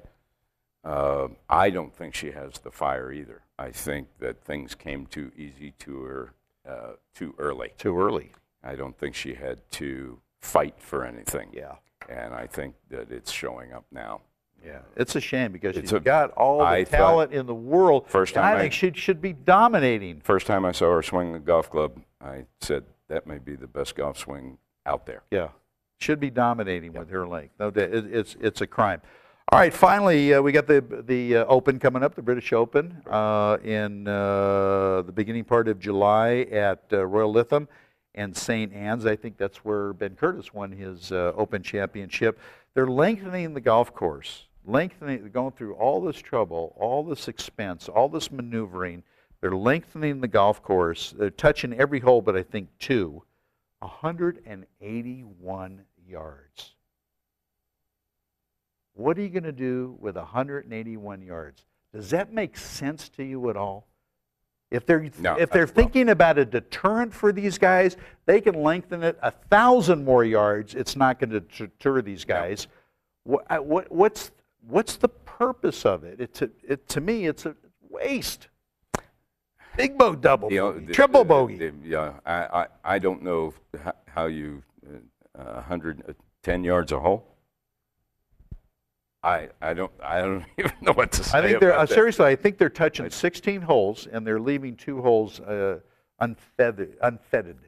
Uh, 0.84 1.30
I 1.50 1.70
don't 1.70 1.94
think 1.96 2.14
she 2.14 2.32
has 2.32 2.54
the 2.60 2.72
fire 2.72 3.12
either. 3.12 3.42
I 3.58 3.72
think 3.72 4.08
that 4.20 4.44
things 4.44 4.76
came 4.76 5.06
too 5.06 5.32
easy 5.38 5.74
to 5.80 6.02
her 6.04 6.34
uh, 6.68 6.92
too 7.16 7.36
early. 7.38 7.72
Too 7.78 7.98
early. 7.98 8.32
I 8.64 8.76
don't 8.76 8.98
think 8.98 9.16
she 9.16 9.36
had 9.36 9.62
to 9.72 10.20
fight 10.42 10.76
for 10.78 11.06
anything. 11.06 11.50
Yeah. 11.54 11.76
And 12.10 12.34
I 12.34 12.48
think 12.48 12.76
that 12.90 13.12
it's 13.12 13.32
showing 13.32 13.72
up 13.72 13.86
now. 13.92 14.22
Yeah, 14.66 14.80
it's 14.98 15.16
a 15.16 15.22
shame 15.22 15.54
because 15.54 15.78
It's 15.78 15.90
she's 15.92 15.98
a- 15.98 16.00
got 16.02 16.32
all 16.32 16.58
the 16.60 16.66
I 16.66 16.84
thought- 16.84 16.98
talent 16.98 17.32
in 17.34 17.46
the 17.46 17.56
world. 17.56 18.08
First 18.10 18.34
time 18.34 18.44
I 18.44 18.56
I- 18.56 18.60
think 18.60 18.74
she 18.74 18.92
should 18.94 19.22
be 19.22 19.32
dominating. 19.32 20.20
First 20.20 20.48
time 20.48 20.66
I 20.66 20.74
saw 20.74 20.92
her 20.96 21.02
swing 21.02 21.32
the 21.32 21.40
golf 21.40 21.70
club, 21.70 22.02
I 22.22 22.46
said 22.62 22.84
that 23.08 23.26
may 23.28 23.38
be 23.38 23.56
the 23.56 23.68
best 23.68 23.96
golf 23.96 24.18
swing 24.18 24.58
out 24.86 25.06
there. 25.06 25.24
Yeah, 25.32 25.50
should 25.98 26.20
be 26.20 26.30
dominating 26.30 26.94
with 26.94 27.10
her 27.10 27.28
length. 27.28 27.54
No, 27.60 27.72
doubt. 27.72 27.94
It, 27.94 28.06
it's 28.14 28.36
it's 28.40 28.62
a 28.62 28.68
crime. 28.68 29.02
All 29.52 29.58
right, 29.58 29.74
finally 29.74 30.34
uh, 30.34 30.42
we 30.42 30.52
got 30.52 30.68
the 30.68 30.84
the 31.08 31.38
uh, 31.38 31.46
Open 31.46 31.80
coming 31.80 32.04
up, 32.04 32.14
the 32.14 32.22
British 32.22 32.54
Open 32.54 33.02
uh, 33.10 33.58
in 33.64 34.08
uh, 34.08 35.02
the 35.02 35.12
beginning 35.12 35.44
part 35.44 35.68
of 35.68 35.80
July 35.80 36.46
at 36.52 36.84
uh, 36.94 37.04
Royal 37.06 37.34
Lytham 37.34 37.68
and 38.14 38.36
St. 38.36 38.72
Anne's. 38.74 39.08
I 39.08 39.16
think 39.16 39.38
that's 39.38 39.66
where 39.66 39.94
Ben 39.94 40.16
Curtis 40.16 40.54
won 40.54 40.72
his 40.72 41.12
uh, 41.12 41.34
Open 41.36 41.64
championship. 41.64 42.40
They're 42.76 42.88
lengthening 42.88 43.56
the 43.56 43.62
golf 43.62 43.94
course, 43.94 44.46
lengthening, 44.66 45.30
going 45.32 45.54
through 45.54 45.74
all 45.74 46.00
this 46.02 46.18
trouble, 46.18 46.76
all 46.78 47.04
this 47.04 47.28
expense, 47.28 47.90
all 47.90 48.08
this 48.08 48.32
maneuvering. 48.32 49.04
They're 49.42 49.56
lengthening 49.56 50.22
the 50.22 50.28
golf 50.28 50.62
course. 50.62 51.14
They're 51.18 51.30
touching 51.30 51.74
every 51.74 52.00
hole, 52.00 52.22
but 52.22 52.36
I 52.36 52.44
think 52.44 52.70
two. 52.78 53.24
181 53.80 55.82
yards. 56.08 56.76
What 58.94 59.18
are 59.18 59.22
you 59.22 59.30
going 59.30 59.44
to 59.44 59.54
do 59.54 59.96
with 60.00 60.18
181 60.18 61.22
yards? 61.22 61.64
Does 61.94 62.10
that 62.10 62.34
make 62.34 62.58
sense 62.58 63.08
to 63.10 63.24
you 63.24 63.50
at 63.50 63.56
all? 63.56 63.88
If 64.72 64.86
they're 64.86 65.10
No, 65.20 65.36
if 65.36 65.50
they're 65.50 65.64
uh, 65.64 65.66
well- 65.66 65.74
thinking 65.74 66.10
about 66.10 66.38
a 66.38 66.46
deterrent 66.46 67.14
for 67.14 67.32
these 67.32 67.58
guys, 67.58 67.98
they 68.26 68.42
can 68.42 68.62
lengthen 68.62 69.04
it 69.04 69.18
a 69.22 69.32
thousand 69.32 70.06
more 70.06 70.24
yards. 70.24 70.76
It's 70.76 70.96
not 70.96 71.20
going 71.20 71.32
to 71.32 71.40
deter 71.40 72.02
these 72.02 72.26
guys. 72.26 72.68
What, 73.24 73.66
what 73.66 73.92
what's 73.92 74.32
what's 74.68 74.98
the 74.98 75.10
purpose 75.10 75.86
of 75.86 76.04
it? 76.04 76.20
It's 76.20 76.42
a, 76.42 76.50
it 76.68 76.88
to 76.90 77.02
me, 77.02 77.26
it's 77.26 77.46
a 77.46 77.56
waste. 77.90 78.50
Big 79.78 79.98
bow, 79.98 80.16
double, 80.16 80.50
bogey, 80.50 80.86
the- 80.86 80.94
triple 80.94 81.24
the- 81.24 81.28
bogey. 81.30 81.58
the- 81.58 81.74
yeah, 81.84 82.14
I, 82.26 82.34
I, 82.34 82.68
I 82.96 83.00
don't 83.00 83.22
know 83.24 83.54
how 84.08 84.26
you, 84.26 84.64
uh, 85.38 85.44
110 85.54 86.64
yards 86.64 86.92
a 86.92 87.00
hole. 87.00 87.26
I, 89.22 89.50
I 89.62 89.74
don't 89.74 89.92
I 90.02 90.22
don't 90.22 90.46
even 90.58 90.72
know 90.82 90.94
what 90.94 91.12
to 91.14 91.24
say. 91.24 91.38
I 91.38 91.42
think 91.42 91.60
they're 91.60 91.78
uh, 91.78 91.86
seriously. 91.86 92.26
I 92.26 92.36
think 92.38 92.58
they're 92.58 92.70
touching 92.70 93.06
It's- 93.06 93.20
16 93.20 93.62
holes, 93.62 94.08
and 94.10 94.26
they're 94.26 94.40
leaving 94.40 94.76
two 94.78 95.02
holes 95.02 95.40
uh, 95.42 95.80
unfeathered, 96.20 96.96
unfettered, 97.02 97.60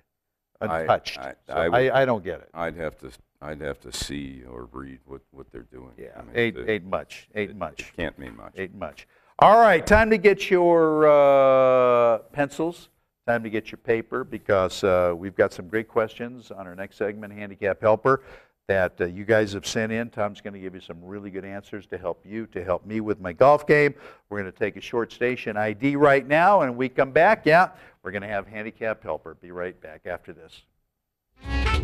untouched. 0.62 1.18
I- 1.20 1.36
So 1.48 1.54
I 1.54 1.66
I, 1.66 1.68
would- 1.70 1.92
I, 1.92 2.06
don't 2.06 2.24
get 2.24 2.40
it. 2.40 2.50
I'd 2.54 2.76
have 2.78 2.98
to 3.00 3.12
I'd 3.42 3.60
have 3.62 3.80
to 3.82 3.92
see 3.92 4.44
or 4.50 4.66
read 4.72 5.00
what, 5.06 5.22
what 5.32 5.52
they're 5.52 5.64
doing. 5.64 5.92
Yeah, 5.98 6.10
I 6.18 6.22
mean, 6.22 6.32
ain't 6.36 6.58
it- 6.58 6.70
ain't 6.70 6.86
much. 6.86 7.28
Ain't 7.36 7.52
it- 7.52 7.58
much. 7.58 7.80
It 7.82 7.98
can't 7.98 8.18
mean 8.18 8.38
much. 8.38 8.54
Ain't 8.58 8.76
much. 8.76 9.08
All 9.42 9.60
right, 9.60 9.84
time 9.84 10.12
to 10.12 10.20
get 10.20 10.52
your 10.52 11.08
uh, 11.08 12.20
pencils. 12.32 12.90
Time 13.26 13.42
to 13.42 13.50
get 13.50 13.72
your 13.72 13.80
paper 13.80 14.24
because 14.24 14.84
uh, 14.84 15.16
we've 15.18 15.36
got 15.36 15.52
some 15.52 15.68
great 15.68 15.88
questions 15.88 16.52
on 16.52 16.68
our 16.68 16.76
next 16.76 16.98
segment, 16.98 17.34
Handicap 17.34 17.82
Helper, 17.82 18.22
that 18.68 19.02
uh, 19.02 19.06
you 19.06 19.26
guys 19.26 19.54
have 19.54 19.66
sent 19.66 19.92
in. 19.92 20.12
Tom's 20.12 20.42
going 20.42 20.54
to 20.54 20.60
give 20.60 20.76
you 20.76 20.80
some 20.80 21.04
really 21.04 21.32
good 21.32 21.44
answers 21.44 21.88
to 21.88 21.98
help 21.98 22.24
you, 22.24 22.46
to 22.48 22.64
help 22.64 22.86
me 22.86 23.02
with 23.02 23.20
my 23.20 23.34
golf 23.34 23.66
game. 23.66 23.96
We're 24.30 24.42
going 24.42 24.52
to 24.52 24.60
take 24.60 24.78
a 24.78 24.82
short 24.82 25.12
station 25.12 25.58
ID 25.58 25.96
right 25.96 26.28
now, 26.28 26.62
and 26.62 26.78
we 26.78 26.88
come 26.88 27.10
back, 27.10 27.44
yeah, 27.44 27.70
we're 28.04 28.12
going 28.12 28.22
to 28.22 28.28
have 28.28 28.46
Handicap 28.46 29.02
Helper. 29.02 29.34
Be 29.42 29.50
right 29.50 29.80
back 29.82 30.02
after 30.06 30.34
this. 30.34 30.62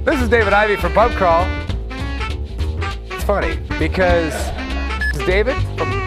This 0.06 0.22
is 0.22 0.30
David 0.30 0.54
Ivy 0.54 0.76
from 0.76 0.94
Pub 0.94 1.12
Crawl. 1.14 1.48
It's 3.10 3.24
funny 3.24 3.56
because 3.80 4.36
David 5.26 5.56
from. 5.76 6.07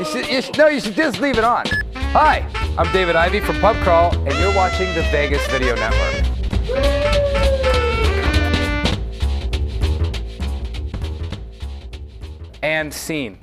You 0.00 0.06
should, 0.06 0.26
you 0.30 0.40
should, 0.40 0.56
no, 0.56 0.66
you 0.68 0.80
should 0.80 0.94
just 0.94 1.20
leave 1.20 1.36
it 1.36 1.44
on. 1.44 1.66
Hi, 1.94 2.38
I'm 2.78 2.90
David 2.90 3.16
Ivy 3.16 3.40
from 3.40 3.60
Pub 3.60 3.76
Crawl, 3.82 4.16
and 4.26 4.32
you're 4.38 4.54
watching 4.54 4.94
the 4.94 5.02
Vegas 5.10 5.46
Video 5.48 5.74
Network. 5.74 6.24
And 12.62 12.94
scene. 12.94 13.40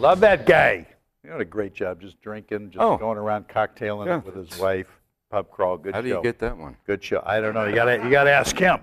Love 0.00 0.18
that 0.18 0.46
guy. 0.46 0.84
You 1.22 1.30
know, 1.30 1.38
a 1.38 1.44
great 1.44 1.74
job 1.74 2.00
just 2.00 2.20
drinking, 2.20 2.72
just 2.72 2.82
oh. 2.82 2.96
going 2.96 3.18
around 3.18 3.46
cocktailing 3.46 4.06
yeah. 4.06 4.16
with 4.16 4.34
his 4.34 4.58
wife. 4.58 4.88
Pub 5.30 5.48
crawl, 5.48 5.76
good 5.76 5.94
How 5.94 6.00
show. 6.00 6.08
How 6.08 6.14
do 6.14 6.16
you 6.16 6.22
get 6.24 6.40
that 6.40 6.58
one? 6.58 6.76
Good 6.88 7.04
show. 7.04 7.22
I 7.24 7.38
don't 7.40 7.54
know. 7.54 7.66
You 7.66 7.74
gotta 7.76 8.02
you 8.02 8.10
gotta 8.10 8.32
ask 8.32 8.58
him. 8.58 8.80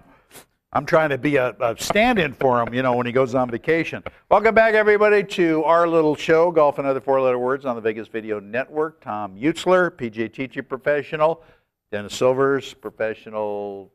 I'm 0.75 0.85
trying 0.85 1.11
to 1.11 1.17
be 1.17 1.37
a, 1.37 1.55
a 1.61 1.73
stand-in 1.79 2.33
for 2.33 2.61
him, 2.61 2.73
you 2.73 2.83
know, 2.83 2.97
when 2.97 3.05
he 3.05 3.13
goes 3.13 3.33
on 3.33 3.49
vacation. 3.49 4.03
Welcome 4.29 4.53
back, 4.53 4.73
everybody, 4.73 5.23
to 5.23 5.63
our 5.63 5.87
little 5.87 6.17
show, 6.17 6.51
Golf 6.51 6.79
and 6.79 6.85
Other 6.85 6.99
Four-Letter 6.99 7.39
Words 7.39 7.63
on 7.63 7.77
the 7.77 7.81
Vegas 7.81 8.09
Video 8.09 8.41
Network. 8.41 8.99
Tom 8.99 9.37
Utsler, 9.37 9.89
PGA 9.89 10.31
teacher 10.31 10.61
professional. 10.61 11.41
Dennis 11.93 12.13
Silvers, 12.13 12.73
professional, 12.73 13.89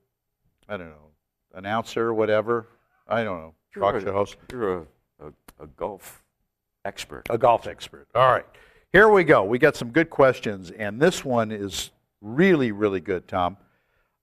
I 0.71 0.79
don't 0.79 0.89
know, 0.89 1.11
announcer, 1.53 2.15
whatever. 2.15 2.69
I 3.07 3.25
don't 3.25 3.41
know, 3.41 3.55
talk 3.79 3.93
You're 3.93 4.01
show 4.01 4.09
a- 4.09 4.13
host. 4.13 4.37
You're 4.51 4.79
a, 4.79 4.87
a, 5.23 5.27
a 5.65 5.67
golf 5.77 6.23
expert. 6.87 7.27
A 7.29 7.37
golf 7.37 7.67
expert. 7.67 8.09
All 8.15 8.33
right. 8.33 8.47
Here 8.91 9.11
we 9.11 9.25
go. 9.25 9.45
We 9.45 9.59
got 9.59 9.77
some 9.77 9.91
good 9.91 10.09
questions, 10.09 10.71
and 10.71 10.99
this 10.99 11.27
one 11.27 11.53
is 11.53 11.91
really, 12.23 12.73
really 12.73 13.01
good, 13.01 13.29
Tom. 13.29 13.59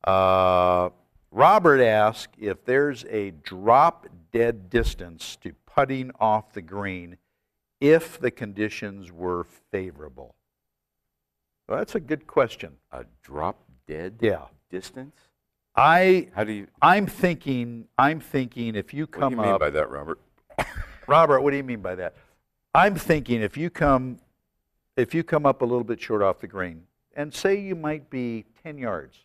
Uh, 0.03 0.89
Robert 1.31 1.81
asked 1.81 2.35
if 2.37 2.63
there's 2.65 3.05
a 3.09 3.31
drop 3.31 4.07
dead 4.31 4.69
distance 4.69 5.37
to 5.41 5.53
putting 5.65 6.11
off 6.19 6.53
the 6.53 6.61
green 6.61 7.17
if 7.79 8.19
the 8.19 8.31
conditions 8.31 9.11
were 9.11 9.45
favorable. 9.71 10.35
Well, 11.67 11.77
that's 11.79 11.95
a 11.95 11.99
good 11.99 12.25
question. 12.27 12.77
A 12.91 13.05
drop 13.21 13.61
dead 13.87 14.15
Yeah. 14.21 14.45
distance? 14.69 15.15
I 15.75 16.29
How 16.33 16.43
do 16.43 16.53
you? 16.53 16.67
I'm 16.81 17.05
thinking 17.05 17.87
I'm 17.97 18.19
thinking 18.19 18.75
if 18.75 18.93
you 18.93 19.03
What 19.03 19.11
do 19.11 19.19
come 19.19 19.31
you 19.33 19.37
mean 19.37 19.51
up 19.51 19.59
by 19.59 19.69
that, 19.69 19.91
Robert? 19.91 20.19
Robert, 21.07 21.41
what 21.41 21.51
do 21.51 21.57
you 21.57 21.63
mean 21.63 21.81
by 21.81 21.93
that? 21.95 22.15
I'm 22.73 22.95
thinking 22.95 23.41
if 23.41 23.57
you 23.57 23.69
come 23.69 24.19
if 24.95 25.13
you 25.13 25.23
come 25.23 25.45
up 25.45 25.61
a 25.61 25.65
little 25.65 25.83
bit 25.83 26.01
short 26.01 26.23
off 26.23 26.39
the 26.39 26.47
green, 26.47 26.87
and 27.15 27.31
say 27.31 27.59
you 27.59 27.75
might 27.75 28.09
be 28.09 28.45
10 28.63 28.79
yards, 28.79 29.19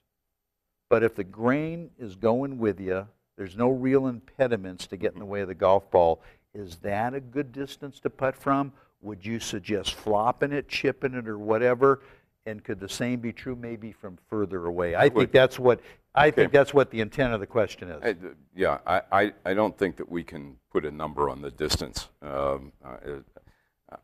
but 0.93 1.03
if 1.03 1.15
the 1.15 1.25
grain 1.25 1.89
is 1.99 2.17
going 2.17 2.59
with 2.59 2.79
you, 2.79 3.09
there's 3.39 3.57
no 3.57 3.71
real 3.71 4.09
impediments 4.09 4.87
to 4.89 4.99
get 4.99 5.15
in 5.15 5.21
the 5.21 5.25
way 5.25 5.41
of 5.41 5.49
the 5.49 5.55
golf 5.55 5.91
ball. 5.91 6.21
Is 6.53 6.77
that 6.83 7.15
a 7.15 7.21
good 7.21 7.51
distance 7.51 7.99
to 8.01 8.11
putt 8.11 8.37
from? 8.37 8.75
Would 9.01 9.25
you 9.25 9.41
suggest 9.41 9.95
flopping 9.95 10.53
it, 10.53 10.69
chipping 10.69 11.15
it, 11.15 11.27
or 11.27 11.39
whatever? 11.39 12.03
And 12.45 12.63
could 12.63 12.79
the 12.79 12.91
same 12.91 13.21
be 13.21 13.33
true 13.33 13.57
maybe 13.57 13.91
from 13.91 14.19
further 14.29 14.67
away? 14.67 14.95
I 14.95 15.09
think 15.09 15.33
that's 15.33 15.59
what 15.59 15.81
I 16.15 16.31
think 16.31 16.53
that's 16.53 16.75
what 16.75 16.91
the 16.91 17.01
intent 17.01 17.33
of 17.33 17.41
the 17.41 17.47
question 17.47 17.89
is. 17.89 18.03
I, 18.03 18.15
yeah, 18.55 18.81
I, 18.87 19.01
I, 19.11 19.33
I 19.47 19.55
don't 19.55 19.79
think 19.79 19.97
that 19.97 20.11
we 20.11 20.23
can 20.23 20.57
put 20.71 20.85
a 20.85 20.91
number 20.91 21.31
on 21.31 21.41
the 21.41 21.51
distance. 21.51 22.11
Um, 22.21 22.71
I, 22.85 22.97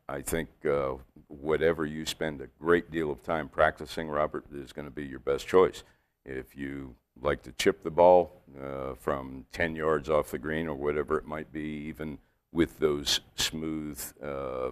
I 0.08 0.22
think 0.22 0.48
uh, 0.64 0.94
whatever 1.26 1.84
you 1.84 2.06
spend 2.06 2.40
a 2.40 2.46
great 2.58 2.90
deal 2.90 3.10
of 3.10 3.22
time 3.22 3.50
practicing, 3.50 4.08
Robert, 4.08 4.46
is 4.54 4.72
going 4.72 4.86
to 4.86 4.90
be 4.90 5.04
your 5.04 5.18
best 5.18 5.46
choice. 5.46 5.82
If 6.28 6.54
you 6.54 6.94
like 7.22 7.42
to 7.44 7.52
chip 7.52 7.82
the 7.82 7.90
ball 7.90 8.42
uh, 8.62 8.94
from 8.94 9.46
10 9.52 9.74
yards 9.74 10.10
off 10.10 10.30
the 10.30 10.38
green 10.38 10.68
or 10.68 10.74
whatever 10.74 11.16
it 11.16 11.26
might 11.26 11.50
be, 11.52 11.62
even 11.88 12.18
with 12.52 12.78
those 12.78 13.20
smooth, 13.36 14.00
uh, 14.22 14.70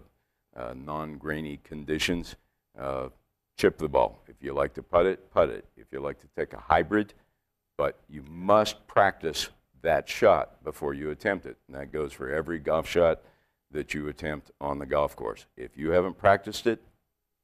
uh, 0.54 0.74
non-grainy 0.74 1.60
conditions, 1.64 2.36
uh, 2.78 3.08
chip 3.56 3.78
the 3.78 3.88
ball. 3.88 4.20
If 4.28 4.36
you 4.40 4.52
like 4.52 4.74
to 4.74 4.82
putt 4.82 5.06
it, 5.06 5.30
putt 5.32 5.48
it. 5.48 5.64
If 5.76 5.86
you 5.90 6.00
like 6.00 6.20
to 6.20 6.28
take 6.36 6.52
a 6.52 6.60
hybrid, 6.60 7.14
but 7.78 7.98
you 8.08 8.22
must 8.28 8.86
practice 8.86 9.48
that 9.80 10.08
shot 10.08 10.62
before 10.62 10.92
you 10.92 11.10
attempt 11.10 11.46
it. 11.46 11.56
And 11.68 11.76
that 11.76 11.90
goes 11.90 12.12
for 12.12 12.30
every 12.30 12.58
golf 12.58 12.86
shot 12.86 13.22
that 13.70 13.94
you 13.94 14.08
attempt 14.08 14.50
on 14.60 14.78
the 14.78 14.86
golf 14.86 15.16
course. 15.16 15.46
If 15.56 15.76
you 15.76 15.90
haven't 15.90 16.18
practiced 16.18 16.66
it, 16.66 16.82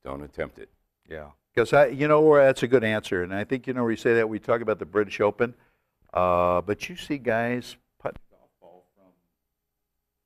don't 0.05 0.23
attempt 0.23 0.59
it. 0.59 0.69
Yeah, 1.09 1.29
because 1.55 1.73
I, 1.73 1.87
you 1.87 2.09
know, 2.09 2.35
that's 2.37 2.63
a 2.63 2.67
good 2.69 2.85
answer, 2.85 3.23
and 3.23 3.35
I 3.35 3.45
think 3.45 3.67
you 3.67 3.75
know 3.75 3.87
you 3.89 3.97
say 3.97 4.15
that 4.15 4.29
we 4.29 4.39
talk 4.39 4.61
about 4.61 4.79
the 4.79 4.87
British 4.87 5.21
Open, 5.21 5.55
uh, 6.15 6.61
but 6.63 6.89
you 6.89 6.97
see 6.97 7.19
guys 7.19 7.77
putting 8.01 8.19
golf 8.31 8.51
ball 8.61 8.85
from 8.97 9.13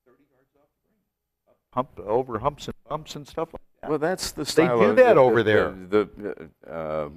30 0.05 0.23
yards 0.31 0.49
off 0.55 0.69
the 0.81 0.87
green, 0.87 1.55
hump 1.73 1.99
over 2.09 2.39
humps 2.39 2.67
and 2.67 2.75
bumps 2.89 3.15
and 3.15 3.27
stuff 3.27 3.49
like 3.53 3.61
that. 3.81 3.89
Well, 3.89 3.99
that's 3.99 4.31
the 4.31 4.45
style. 4.45 4.79
They 4.79 4.85
do 4.87 4.95
that 4.95 5.13
the- 5.15 5.19
over 5.21 5.43
the- 5.43 5.51
there. 5.51 5.71
The, 5.89 6.49
the, 6.65 6.71
uh, 6.71 7.09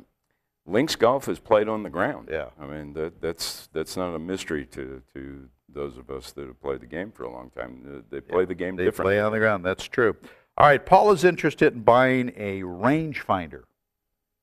links 0.67 0.97
golf 0.97 1.29
is 1.29 1.39
played 1.39 1.69
on 1.69 1.83
the 1.83 1.91
ground. 1.91 2.29
Yeah. 2.31 2.47
I 2.61 2.67
mean 2.67 2.93
that, 2.95 3.21
that's 3.21 3.69
that's 3.73 3.97
not 3.97 4.15
a 4.15 4.19
mystery 4.19 4.67
to 4.67 5.03
to 5.15 5.49
those 5.73 5.97
of 5.97 6.11
us 6.11 6.33
that 6.33 6.47
have 6.47 6.61
played 6.61 6.81
the 6.81 6.87
game 6.87 7.13
for 7.13 7.23
a 7.23 7.31
long 7.33 7.51
time. 7.51 7.85
Uh, 7.87 8.01
They 8.11 8.21
play 8.21 8.45
the 8.45 8.55
game 8.57 8.75
they 8.77 8.85
differently. 8.85 9.15
play 9.15 9.21
on 9.21 9.31
the 9.33 9.39
ground. 9.39 9.65
That's 9.65 9.85
true. 9.85 10.17
All 10.59 10.67
right, 10.67 10.85
Paul 10.85 11.13
is 11.13 11.25
interested 11.25 11.73
in 11.75 11.81
buying 11.83 12.33
a 12.37 12.63
rangefinder, 12.63 13.63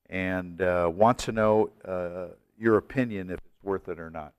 and 0.08 0.60
uh, 0.62 0.90
wants 0.92 1.24
to 1.26 1.32
know 1.32 1.70
uh, 1.84 2.34
your 2.58 2.76
opinion 2.76 3.30
if 3.30 3.38
it's 3.38 3.64
worth 3.64 3.88
it 3.88 3.98
or 4.00 4.10
not. 4.10 4.32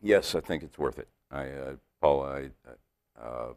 Yes, 0.00 0.34
I 0.34 0.40
think 0.40 0.62
it's 0.62 0.78
worth 0.78 0.98
it. 0.98 1.08
I, 1.30 1.48
uh, 1.48 1.74
Paul, 2.00 2.24
I, 2.24 2.50
uh, 3.20 3.52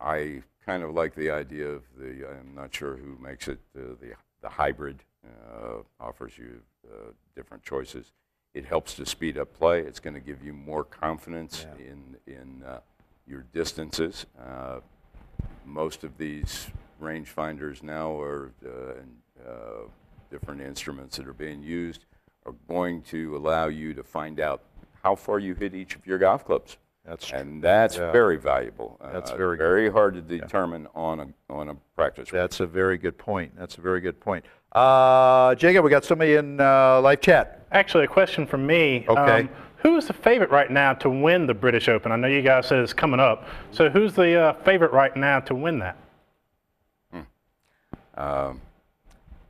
I 0.00 0.42
kind 0.66 0.82
of 0.82 0.92
like 0.92 1.14
the 1.14 1.30
idea 1.30 1.68
of 1.68 1.82
the. 1.96 2.26
I'm 2.28 2.54
not 2.54 2.74
sure 2.74 2.96
who 2.96 3.16
makes 3.22 3.48
it. 3.48 3.60
Uh, 3.76 3.94
the 4.00 4.14
the 4.42 4.48
hybrid 4.48 5.02
uh, 5.24 5.76
offers 6.00 6.36
you 6.36 6.60
uh, 6.86 7.12
different 7.36 7.62
choices. 7.62 8.12
It 8.54 8.64
helps 8.64 8.94
to 8.96 9.06
speed 9.06 9.38
up 9.38 9.52
play. 9.54 9.80
It's 9.80 10.00
going 10.00 10.14
to 10.14 10.20
give 10.20 10.44
you 10.44 10.52
more 10.52 10.84
confidence 10.84 11.64
Yeah. 11.78 11.86
in 11.86 12.16
in 12.26 12.62
uh, 12.64 12.80
your 13.26 13.44
distances. 13.52 14.26
Uh, 14.38 14.80
most 15.64 16.02
of 16.04 16.18
these 16.18 16.66
rangefinders 17.04 17.82
now 17.82 18.08
or 18.10 18.52
uh, 18.66 19.48
uh, 19.48 19.52
different 20.30 20.60
instruments 20.60 21.16
that 21.16 21.26
are 21.28 21.32
being 21.34 21.62
used 21.62 22.06
are 22.46 22.54
going 22.68 23.02
to 23.02 23.36
allow 23.36 23.66
you 23.68 23.94
to 23.94 24.02
find 24.02 24.40
out 24.40 24.62
how 25.02 25.14
far 25.14 25.38
you 25.38 25.54
hit 25.54 25.74
each 25.74 25.94
of 25.96 26.06
your 26.06 26.18
golf 26.18 26.44
clubs. 26.44 26.78
That's 27.06 27.26
true. 27.26 27.38
And 27.38 27.62
that's 27.62 27.96
Yeah. 27.98 28.10
very 28.12 28.36
valuable. 28.38 28.98
That's 29.12 29.30
Uh, 29.30 29.36
very 29.36 29.56
good. 29.58 29.62
very 29.64 29.90
hard 29.90 30.14
to 30.14 30.22
determine 30.22 30.88
on 30.94 31.20
a 31.20 31.28
on 31.52 31.68
a 31.68 31.74
practice. 31.94 32.32
round. 32.32 32.42
That's 32.42 32.60
a 32.60 32.66
very 32.66 32.96
good 32.96 33.18
point. 33.18 33.52
That's 33.56 33.76
a 33.76 33.80
very 33.82 34.00
good 34.00 34.18
point. 34.20 34.44
Uh, 34.72 35.54
Jacob, 35.54 35.84
we 35.84 35.90
got 35.90 36.04
somebody 36.04 36.34
in 36.34 36.58
uh, 36.60 37.00
live 37.02 37.20
chat. 37.20 37.66
Actually, 37.72 38.04
a 38.04 38.08
question 38.08 38.46
from 38.46 38.66
me. 38.66 39.04
Okay. 39.08 39.48
who 39.76 39.98
is 39.98 40.06
the 40.06 40.14
favorite 40.14 40.50
right 40.50 40.70
now 40.70 40.94
to 40.94 41.10
win 41.10 41.46
the 41.46 41.52
British 41.52 41.90
Open? 41.90 42.10
I 42.10 42.16
know 42.16 42.26
you 42.26 42.40
guys 42.40 42.66
said 42.66 42.78
it's 42.78 42.94
coming 42.94 43.20
up. 43.20 43.46
So 43.70 43.90
who's 43.90 44.14
the 44.14 44.34
uh, 44.40 44.52
favorite 44.64 44.92
right 44.92 45.14
now 45.14 45.40
to 45.40 45.54
win 45.54 45.78
that? 45.80 45.98
Um, 48.16 48.60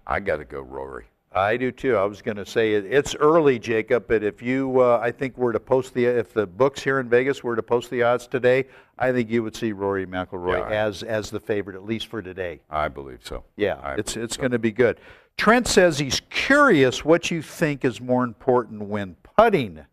I 0.07 0.20
got 0.20 0.37
to 0.37 0.44
go, 0.44 0.61
Rory. 0.61 1.05
I 1.33 1.57
do 1.57 1.72
too. 1.72 1.96
I 1.96 2.05
was 2.05 2.22
going 2.22 2.37
to 2.37 2.46
say 2.46 2.74
it, 2.74 2.85
it's 2.85 3.16
early, 3.16 3.59
Jacob, 3.59 4.05
but 4.07 4.22
if 4.22 4.40
you, 4.40 4.81
uh, 4.81 5.00
I 5.03 5.11
think, 5.11 5.37
were 5.37 5.53
to 5.53 5.59
post 5.59 5.92
the, 5.92 6.05
if 6.05 6.33
the 6.33 6.46
books 6.46 6.81
here 6.81 7.00
in 7.00 7.09
Vegas 7.09 7.42
were 7.42 7.57
to 7.57 7.62
post 7.62 7.90
the 7.90 8.05
odds 8.05 8.29
today, 8.29 8.66
I 9.00 9.11
think 9.11 9.29
you 9.31 9.42
would 9.42 9.57
see 9.57 9.72
Rory 9.72 10.07
McIlroy 10.07 10.59
Yeah. 10.70 10.87
as 10.87 11.03
as 11.03 11.31
the 11.31 11.40
favorite, 11.40 11.74
at 11.74 11.85
least 11.85 12.07
for 12.07 12.22
today. 12.22 12.61
I 12.70 12.87
believe 12.87 13.18
so. 13.24 13.42
Yeah, 13.57 13.81
I 13.83 13.94
it's 13.94 14.16
it's 14.16 14.37
so. 14.37 14.40
going 14.42 14.53
to 14.53 14.61
be 14.61 14.70
good. 14.70 15.00
Trent 15.37 15.66
says 15.66 15.98
he's 15.98 16.20
curious 16.31 17.05
what 17.05 17.33
you 17.33 17.42
think 17.42 17.85
is 17.85 18.00
more 18.00 18.22
important 18.22 18.83
when 18.83 19.16
putting, 19.37 19.85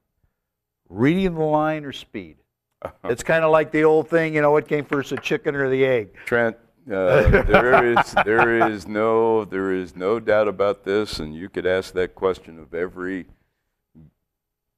reading 0.90 1.34
the 1.34 1.42
line 1.42 1.84
or 1.86 1.92
speed. 1.92 2.38
it's 3.06 3.24
kind 3.24 3.44
of 3.44 3.52
like 3.52 3.72
the 3.72 3.84
old 3.84 4.08
thing, 4.08 4.36
you 4.36 4.42
know, 4.42 4.52
what 4.52 4.68
came 4.68 4.86
first, 4.86 5.10
the 5.10 5.18
chicken 5.18 5.56
or 5.56 5.70
the 5.70 5.84
egg? 5.84 6.10
Trent, 6.26 6.56
uh, 6.90 7.44
there 7.44 7.94
is 7.94 8.16
there 8.26 8.70
is 8.70 8.88
no 8.88 9.46
there 9.46 9.72
is 9.72 9.96
no 9.96 10.20
doubt 10.20 10.48
about 10.48 10.84
this, 10.84 11.20
and 11.20 11.36
you 11.36 11.50
could 11.50 11.66
ask 11.66 11.94
that 11.94 12.16
question 12.16 12.58
of 12.60 12.74
every 12.74 13.26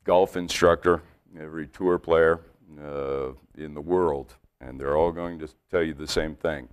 golf 0.03 0.35
instructor, 0.35 1.01
every 1.39 1.67
tour 1.67 1.97
player 1.97 2.41
uh, 2.83 3.31
in 3.55 3.73
the 3.73 3.81
world, 3.81 4.35
and 4.59 4.79
they're 4.79 4.97
all 4.97 5.11
going 5.11 5.39
to 5.39 5.47
tell 5.71 5.83
you 5.83 5.93
the 5.93 6.07
same 6.07 6.35
thing. 6.35 6.67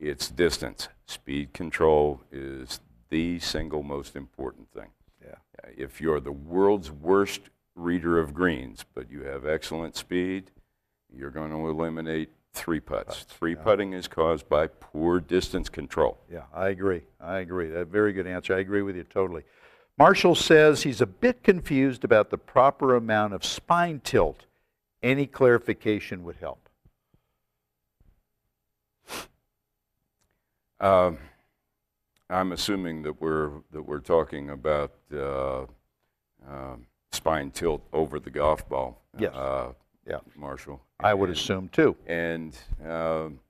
It's 0.00 0.30
distance. 0.30 0.88
Speed 1.06 1.52
control 1.52 2.20
is 2.32 2.80
the 3.10 3.38
single 3.40 3.82
most 3.82 4.16
important 4.16 4.72
thing. 4.72 4.88
Yeah. 5.22 5.36
If 5.76 6.00
you're 6.00 6.20
the 6.20 6.32
world's 6.32 6.90
worst 6.90 7.42
reader 7.74 8.18
of 8.18 8.32
greens, 8.32 8.84
but 8.94 9.10
you 9.10 9.22
have 9.24 9.46
excellent 9.46 9.96
speed, 9.96 10.50
you're 11.14 11.30
going 11.30 11.50
to 11.50 11.68
eliminate 11.68 12.30
three 12.52 12.80
putts. 12.80 13.24
Three 13.24 13.54
putting 13.54 13.92
is 13.92 14.08
caused 14.08 14.48
by 14.48 14.66
poor 14.66 15.20
distance 15.20 15.68
control. 15.68 16.18
Yeah, 16.30 16.42
I 16.54 16.68
agree. 16.68 17.02
I 17.20 17.38
agree. 17.38 17.68
That 17.68 17.88
very 17.88 18.12
good 18.12 18.26
answer. 18.26 18.54
I 18.54 18.60
agree 18.60 18.82
with 18.82 18.96
you 18.96 19.04
totally. 19.04 19.42
Marshall 19.98 20.34
says 20.34 20.82
he's 20.82 21.00
a 21.00 21.06
bit 21.06 21.42
confused 21.42 22.04
about 22.04 22.30
the 22.30 22.38
proper 22.38 22.94
amount 22.94 23.34
of 23.34 23.44
spine 23.44 24.00
tilt. 24.02 24.46
Any 25.02 25.26
clarification 25.26 26.24
would 26.24 26.36
help. 26.36 26.68
Um, 30.80 31.18
I'm 32.28 32.52
assuming 32.52 33.02
that 33.02 33.20
we're 33.20 33.50
that 33.72 33.82
we're 33.82 34.00
talking 34.00 34.50
about 34.50 34.92
uh, 35.14 35.62
um, 36.48 36.86
spine 37.12 37.50
tilt 37.50 37.82
over 37.92 38.18
the 38.18 38.30
golf 38.30 38.68
ball. 38.68 39.00
Yes. 39.18 39.34
Uh, 39.34 39.72
Yeah. 40.06 40.18
Marshall. 40.36 40.80
I 41.00 41.14
would 41.14 41.28
And- 41.30 41.38
assume 41.38 41.68
too. 41.68 41.96
and 42.06 42.56
um, 42.84 43.40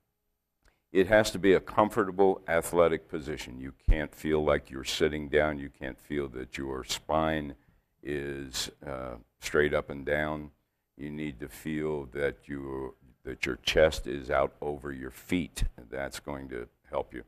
it 0.91 1.07
has 1.07 1.31
to 1.31 1.39
be 1.39 1.53
a 1.53 1.59
comfortable 1.59 2.41
athletic 2.47 3.07
position. 3.09 3.59
You 3.59 3.73
can't 3.89 4.13
feel 4.13 4.43
like 4.43 4.69
you're 4.69 4.83
sitting 4.83 5.27
down. 5.29 5.57
You 5.57 5.69
can't 5.69 5.99
feel 5.99 6.27
that 6.29 6.57
your 6.57 6.83
spine 6.83 7.55
is 8.03 8.69
uh, 8.85 9.15
straight 9.41 9.73
up 9.73 9.89
and 9.89 10.05
down. 10.05 10.51
You 10.95 11.09
need 11.09 11.39
to 11.39 11.47
feel 11.49 12.05
that 12.13 12.37
you 12.45 12.93
that 13.23 13.45
your 13.45 13.55
chest 13.63 14.05
is 14.05 14.29
out 14.29 14.53
over 14.61 14.91
your 14.91 15.09
feet. 15.09 15.63
That's 15.89 16.19
going 16.19 16.49
to 16.49 16.67
help 16.91 17.13
you. 17.13 17.23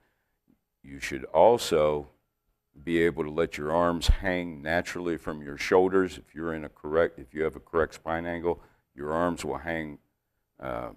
You 0.83 0.99
should 0.99 1.23
also 1.25 2.09
be 2.83 2.99
able 3.01 3.23
to 3.23 3.31
let 3.31 3.57
your 3.57 3.71
arms 3.73 4.07
hang 4.07 4.61
naturally 4.61 5.15
from 5.17 5.41
your 5.41 5.57
shoulders. 5.57 6.17
If 6.17 6.35
you're 6.35 6.53
in 6.53 6.65
a 6.65 6.69
correct, 6.69 7.17
if 7.17 7.33
you 7.33 7.43
have 7.43 7.55
a 7.55 7.61
correct 7.61 7.95
spine 7.95 8.25
angle, 8.25 8.59
your 8.95 9.11
arms 9.11 9.43
will 9.43 9.57
hang 9.57 9.99
uh, 10.59 10.89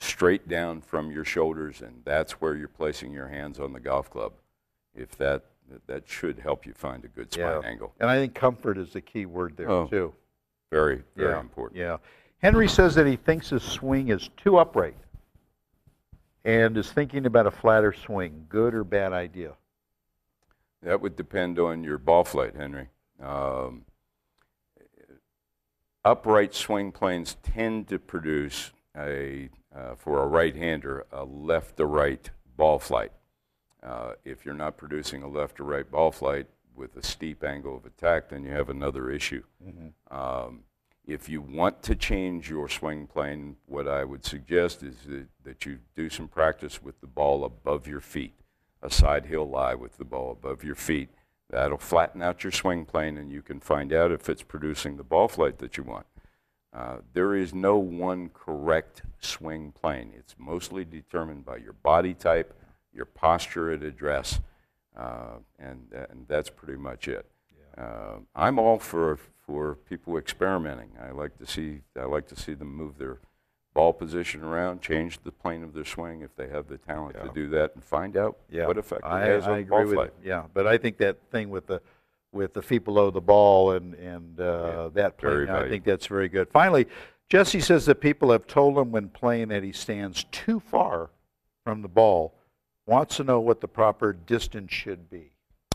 straight 0.00 0.48
down 0.48 0.80
from 0.80 1.10
your 1.10 1.24
shoulders, 1.24 1.80
and 1.80 2.02
that's 2.04 2.32
where 2.40 2.54
you're 2.54 2.68
placing 2.68 3.12
your 3.12 3.28
hands 3.28 3.58
on 3.58 3.72
the 3.72 3.80
golf 3.80 4.10
club. 4.10 4.32
If 4.94 5.16
that 5.18 5.44
that 5.86 6.08
should 6.08 6.38
help 6.40 6.66
you 6.66 6.72
find 6.74 7.04
a 7.04 7.08
good 7.08 7.32
spine 7.32 7.64
angle. 7.64 7.94
And 8.00 8.10
I 8.10 8.16
think 8.16 8.34
comfort 8.34 8.76
is 8.76 8.92
the 8.92 9.00
key 9.00 9.24
word 9.24 9.56
there 9.56 9.70
Oh, 9.70 9.86
too. 9.86 10.12
Very 10.70 11.02
very 11.16 11.32
yeah. 11.32 11.40
important. 11.40 11.78
Yeah. 11.80 11.98
Henry 12.38 12.68
says 12.68 12.94
that 12.96 13.06
he 13.06 13.16
thinks 13.16 13.50
his 13.50 13.62
swing 13.62 14.08
is 14.08 14.30
too 14.36 14.56
upright 14.58 14.96
and 16.44 16.76
is 16.76 16.90
thinking 16.90 17.26
about 17.26 17.46
a 17.46 17.50
flatter 17.50 17.92
swing. 17.92 18.46
Good 18.48 18.74
or 18.74 18.82
bad 18.82 19.12
idea? 19.12 19.52
That 20.82 21.00
would 21.00 21.14
depend 21.16 21.58
on 21.58 21.84
your 21.84 21.98
ball 21.98 22.24
flight, 22.24 22.54
Henry. 22.56 22.88
Um, 23.22 23.82
upright 26.04 26.54
swing 26.54 26.92
planes 26.92 27.36
tend 27.42 27.88
to 27.88 27.98
produce 27.98 28.72
a, 28.96 29.48
uh, 29.74 29.94
for 29.94 30.22
a 30.22 30.26
right-hander, 30.26 31.06
a 31.12 31.24
left 31.24 31.76
to 31.76 31.86
right 31.86 32.30
ball 32.56 32.78
flight. 32.78 33.12
Uh, 33.82 34.12
if 34.24 34.44
you're 34.44 34.54
not 34.54 34.76
producing 34.76 35.22
a 35.22 35.28
left 35.28 35.56
to 35.56 35.64
right 35.64 35.90
ball 35.90 36.12
flight 36.12 36.46
with 36.74 36.96
a 36.96 37.02
steep 37.02 37.44
angle 37.44 37.76
of 37.76 37.86
attack, 37.86 38.28
then 38.28 38.44
you 38.44 38.50
have 38.50 38.68
another 38.68 39.10
issue. 39.10 39.42
Um, 40.10 40.64
if 41.06 41.28
you 41.28 41.40
want 41.40 41.82
to 41.84 41.94
change 41.94 42.48
your 42.48 42.68
swing 42.68 43.06
plane, 43.06 43.56
what 43.66 43.88
I 43.88 44.04
would 44.04 44.24
suggest 44.24 44.82
is 44.82 44.96
that, 45.06 45.26
that 45.44 45.66
you 45.66 45.78
do 45.96 46.08
some 46.08 46.28
practice 46.28 46.82
with 46.82 47.00
the 47.00 47.06
ball 47.06 47.44
above 47.44 47.86
your 47.86 48.00
feet, 48.00 48.34
a 48.82 48.90
side 48.90 49.26
hill 49.26 49.48
lie 49.48 49.74
with 49.74 49.96
the 49.96 50.04
ball 50.04 50.30
above 50.30 50.62
your 50.62 50.74
feet. 50.74 51.10
That'll 51.50 51.78
flatten 51.78 52.22
out 52.22 52.44
your 52.44 52.52
swing 52.52 52.84
plane, 52.84 53.18
and 53.18 53.30
you 53.30 53.42
can 53.42 53.60
find 53.60 53.92
out 53.92 54.12
if 54.12 54.28
it's 54.28 54.42
producing 54.42 54.96
the 54.96 55.04
ball 55.04 55.28
flight 55.28 55.58
that 55.58 55.76
you 55.76 55.82
want. 55.82 56.06
Uh, 56.72 56.98
there 57.12 57.34
is 57.34 57.52
no 57.52 57.76
one 57.76 58.30
correct 58.32 59.02
swing 59.20 59.72
plane. 59.72 60.12
It's 60.16 60.36
mostly 60.38 60.84
determined 60.84 61.44
by 61.44 61.56
your 61.56 61.72
body 61.72 62.14
type, 62.14 62.56
your 62.92 63.04
posture 63.04 63.72
at 63.72 63.82
address, 63.82 64.38
uh, 64.96 65.38
and, 65.58 65.88
and 65.92 66.26
that's 66.28 66.50
pretty 66.50 66.78
much 66.78 67.08
it. 67.08 67.26
Uh, 67.76 68.18
I'm 68.34 68.58
all 68.58 68.78
for 68.78 69.18
for 69.46 69.74
people 69.74 70.16
experimenting. 70.16 70.90
I 71.00 71.10
like 71.10 71.38
to 71.38 71.46
see 71.46 71.80
I 71.98 72.04
like 72.04 72.28
to 72.28 72.36
see 72.36 72.54
them 72.54 72.74
move 72.74 72.98
their 72.98 73.18
ball 73.74 73.92
position 73.92 74.42
around, 74.42 74.80
change 74.82 75.18
the 75.22 75.30
plane 75.30 75.62
of 75.62 75.72
their 75.72 75.84
swing 75.84 76.22
if 76.22 76.34
they 76.36 76.48
have 76.48 76.66
the 76.66 76.78
talent 76.78 77.14
to 77.22 77.30
do 77.34 77.48
that, 77.50 77.72
and 77.74 77.84
find 77.84 78.16
out 78.16 78.36
Yeah. 78.50 78.66
what 78.66 78.78
effect 78.78 79.02
it 79.04 79.06
I, 79.08 79.20
has 79.26 79.44
I 79.46 79.52
on 79.52 79.58
agree 79.58 79.70
ball 79.70 79.84
with 79.84 79.92
flight. 79.94 80.06
it. 80.22 80.26
Yeah, 80.26 80.44
but 80.52 80.66
I 80.66 80.76
think 80.78 80.98
that 80.98 81.18
thing 81.30 81.50
with 81.50 81.66
the 81.66 81.80
with 82.32 82.54
the 82.54 82.62
feet 82.62 82.84
below 82.84 83.10
the 83.10 83.20
ball 83.20 83.72
and 83.72 83.94
and 83.94 84.40
uh, 84.40 84.88
that 84.94 85.18
plane, 85.18 85.48
I 85.48 85.68
think 85.68 85.84
that's 85.84 86.06
very 86.06 86.28
good. 86.28 86.48
Finally, 86.50 86.86
Jesse 87.28 87.60
says 87.60 87.86
that 87.86 87.96
people 88.00 88.30
have 88.32 88.46
told 88.46 88.76
him 88.76 88.90
when 88.92 89.08
playing 89.08 89.48
that 89.48 89.62
he 89.62 89.72
stands 89.72 90.24
too 90.32 90.58
far 90.60 91.10
from 91.64 91.82
the 91.82 91.88
ball. 91.88 92.34
Wants 92.86 93.16
to 93.18 93.24
know 93.24 93.38
what 93.38 93.60
the 93.60 93.68
proper 93.68 94.12
distance 94.12 94.72
should 94.72 95.08
be. 95.10 95.30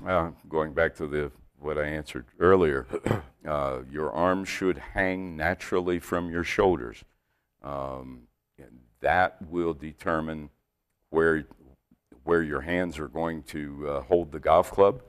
Uh, 0.06 0.32
going 0.50 0.74
back 0.74 0.96
to 0.96 1.08
the 1.08 1.32
what 1.60 1.78
I 1.78 1.86
answered 1.86 2.26
earlier, 2.40 2.86
uh, 3.48 3.80
your 3.90 4.12
arms 4.12 4.50
should 4.50 4.78
hang 4.78 5.38
naturally 5.38 6.00
from 6.00 6.30
your 6.30 6.44
shoulders. 6.44 7.04
Um, 7.66 8.28
that 9.02 9.38
will 9.50 9.74
determine 9.74 10.50
where 11.10 11.46
where 12.24 12.42
your 12.42 12.62
hands 12.62 12.98
are 12.98 13.08
going 13.08 13.44
to 13.44 13.88
uh, 13.88 14.02
hold 14.02 14.32
the 14.32 14.40
golf 14.40 14.72
club, 14.72 15.02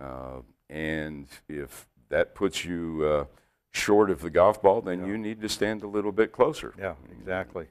uh, 0.00 0.40
and 0.68 1.26
if 1.48 1.86
that 2.08 2.34
puts 2.34 2.64
you 2.64 3.04
uh, 3.04 3.24
short 3.70 4.10
of 4.10 4.20
the 4.22 4.30
golf 4.30 4.60
ball, 4.60 4.80
then 4.80 5.06
you 5.06 5.16
need 5.16 5.40
to 5.40 5.48
stand 5.48 5.82
a 5.84 5.86
little 5.86 6.10
bit 6.10 6.32
closer. 6.32 6.74
Yeah, 6.78 6.94
exactly. 7.12 7.66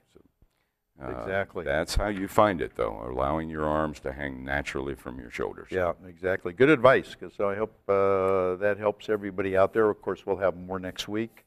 Uh, 1.02 1.10
Exactly. 1.18 1.64
That's 1.64 1.96
how 1.96 2.06
you 2.06 2.28
find 2.28 2.60
it, 2.60 2.76
though, 2.76 3.04
allowing 3.10 3.50
your 3.50 3.64
arms 3.66 3.98
to 4.00 4.12
hang 4.12 4.44
naturally 4.44 4.94
from 4.94 5.18
your 5.18 5.30
shoulders. 5.30 5.66
Yeah, 5.70 5.92
exactly. 6.06 6.52
Good 6.52 6.70
advice. 6.70 7.14
'cause 7.16 7.32
so 7.36 7.50
I 7.50 7.56
hope 7.56 7.74
uh, 7.88 8.54
that 8.56 8.76
helps 8.78 9.08
everybody 9.08 9.56
out 9.56 9.72
there. 9.72 9.90
Of 9.90 10.00
course, 10.00 10.24
we'll 10.24 10.36
have 10.36 10.56
more 10.56 10.78
next 10.78 11.08
week 11.08 11.44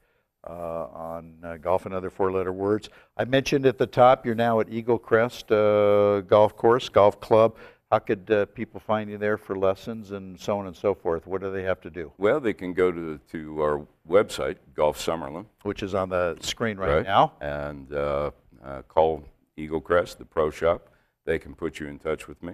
on 0.52 1.34
uh, 1.44 1.58
golf 1.58 1.86
and 1.86 1.94
other 1.94 2.10
four-letter 2.10 2.52
words. 2.54 2.90
I 3.18 3.26
mentioned 3.26 3.66
at 3.66 3.78
the 3.78 3.88
top 3.88 4.26
you're 4.26 4.36
now 4.36 4.60
at 4.60 4.70
Eagle 4.70 4.98
Crest 5.00 5.52
uh, 5.52 6.22
Golf 6.22 6.56
Course, 6.56 6.90
Golf 6.90 7.20
Club. 7.20 7.56
How 7.92 8.00
could 8.00 8.30
uh, 8.30 8.46
people 8.48 8.82
find 8.82 9.10
you 9.10 9.18
there 9.18 9.38
for 9.38 9.56
lessons 9.58 10.12
and 10.12 10.38
so 10.38 10.60
on 10.60 10.68
and 10.68 10.76
so 10.76 10.94
forth? 10.94 11.26
What 11.26 11.40
do 11.42 11.52
they 11.52 11.64
have 11.64 11.80
to 11.82 11.90
do? 11.90 12.12
Well, 12.18 12.40
they 12.42 12.54
can 12.54 12.74
go 12.74 12.92
to 12.92 13.18
to 13.32 13.62
our 13.62 13.88
website, 14.10 14.58
Golf 14.76 14.98
Summerlin, 14.98 15.46
Which 15.64 15.82
is 15.84 15.94
on 15.96 16.10
the 16.10 16.38
screen 16.42 16.78
right, 16.78 17.06
now. 17.06 17.34
and 17.40 17.94
uh, 17.94 18.32
uh, 18.64 18.82
call 18.90 19.24
Eagle 19.56 19.80
Crest, 19.80 20.18
the 20.20 20.26
pro 20.26 20.50
shop. 20.50 20.90
They 21.26 21.40
can 21.40 21.56
put 21.56 21.80
you 21.80 21.88
in 21.88 21.98
touch 22.00 22.28
with 22.28 22.42
me. 22.44 22.54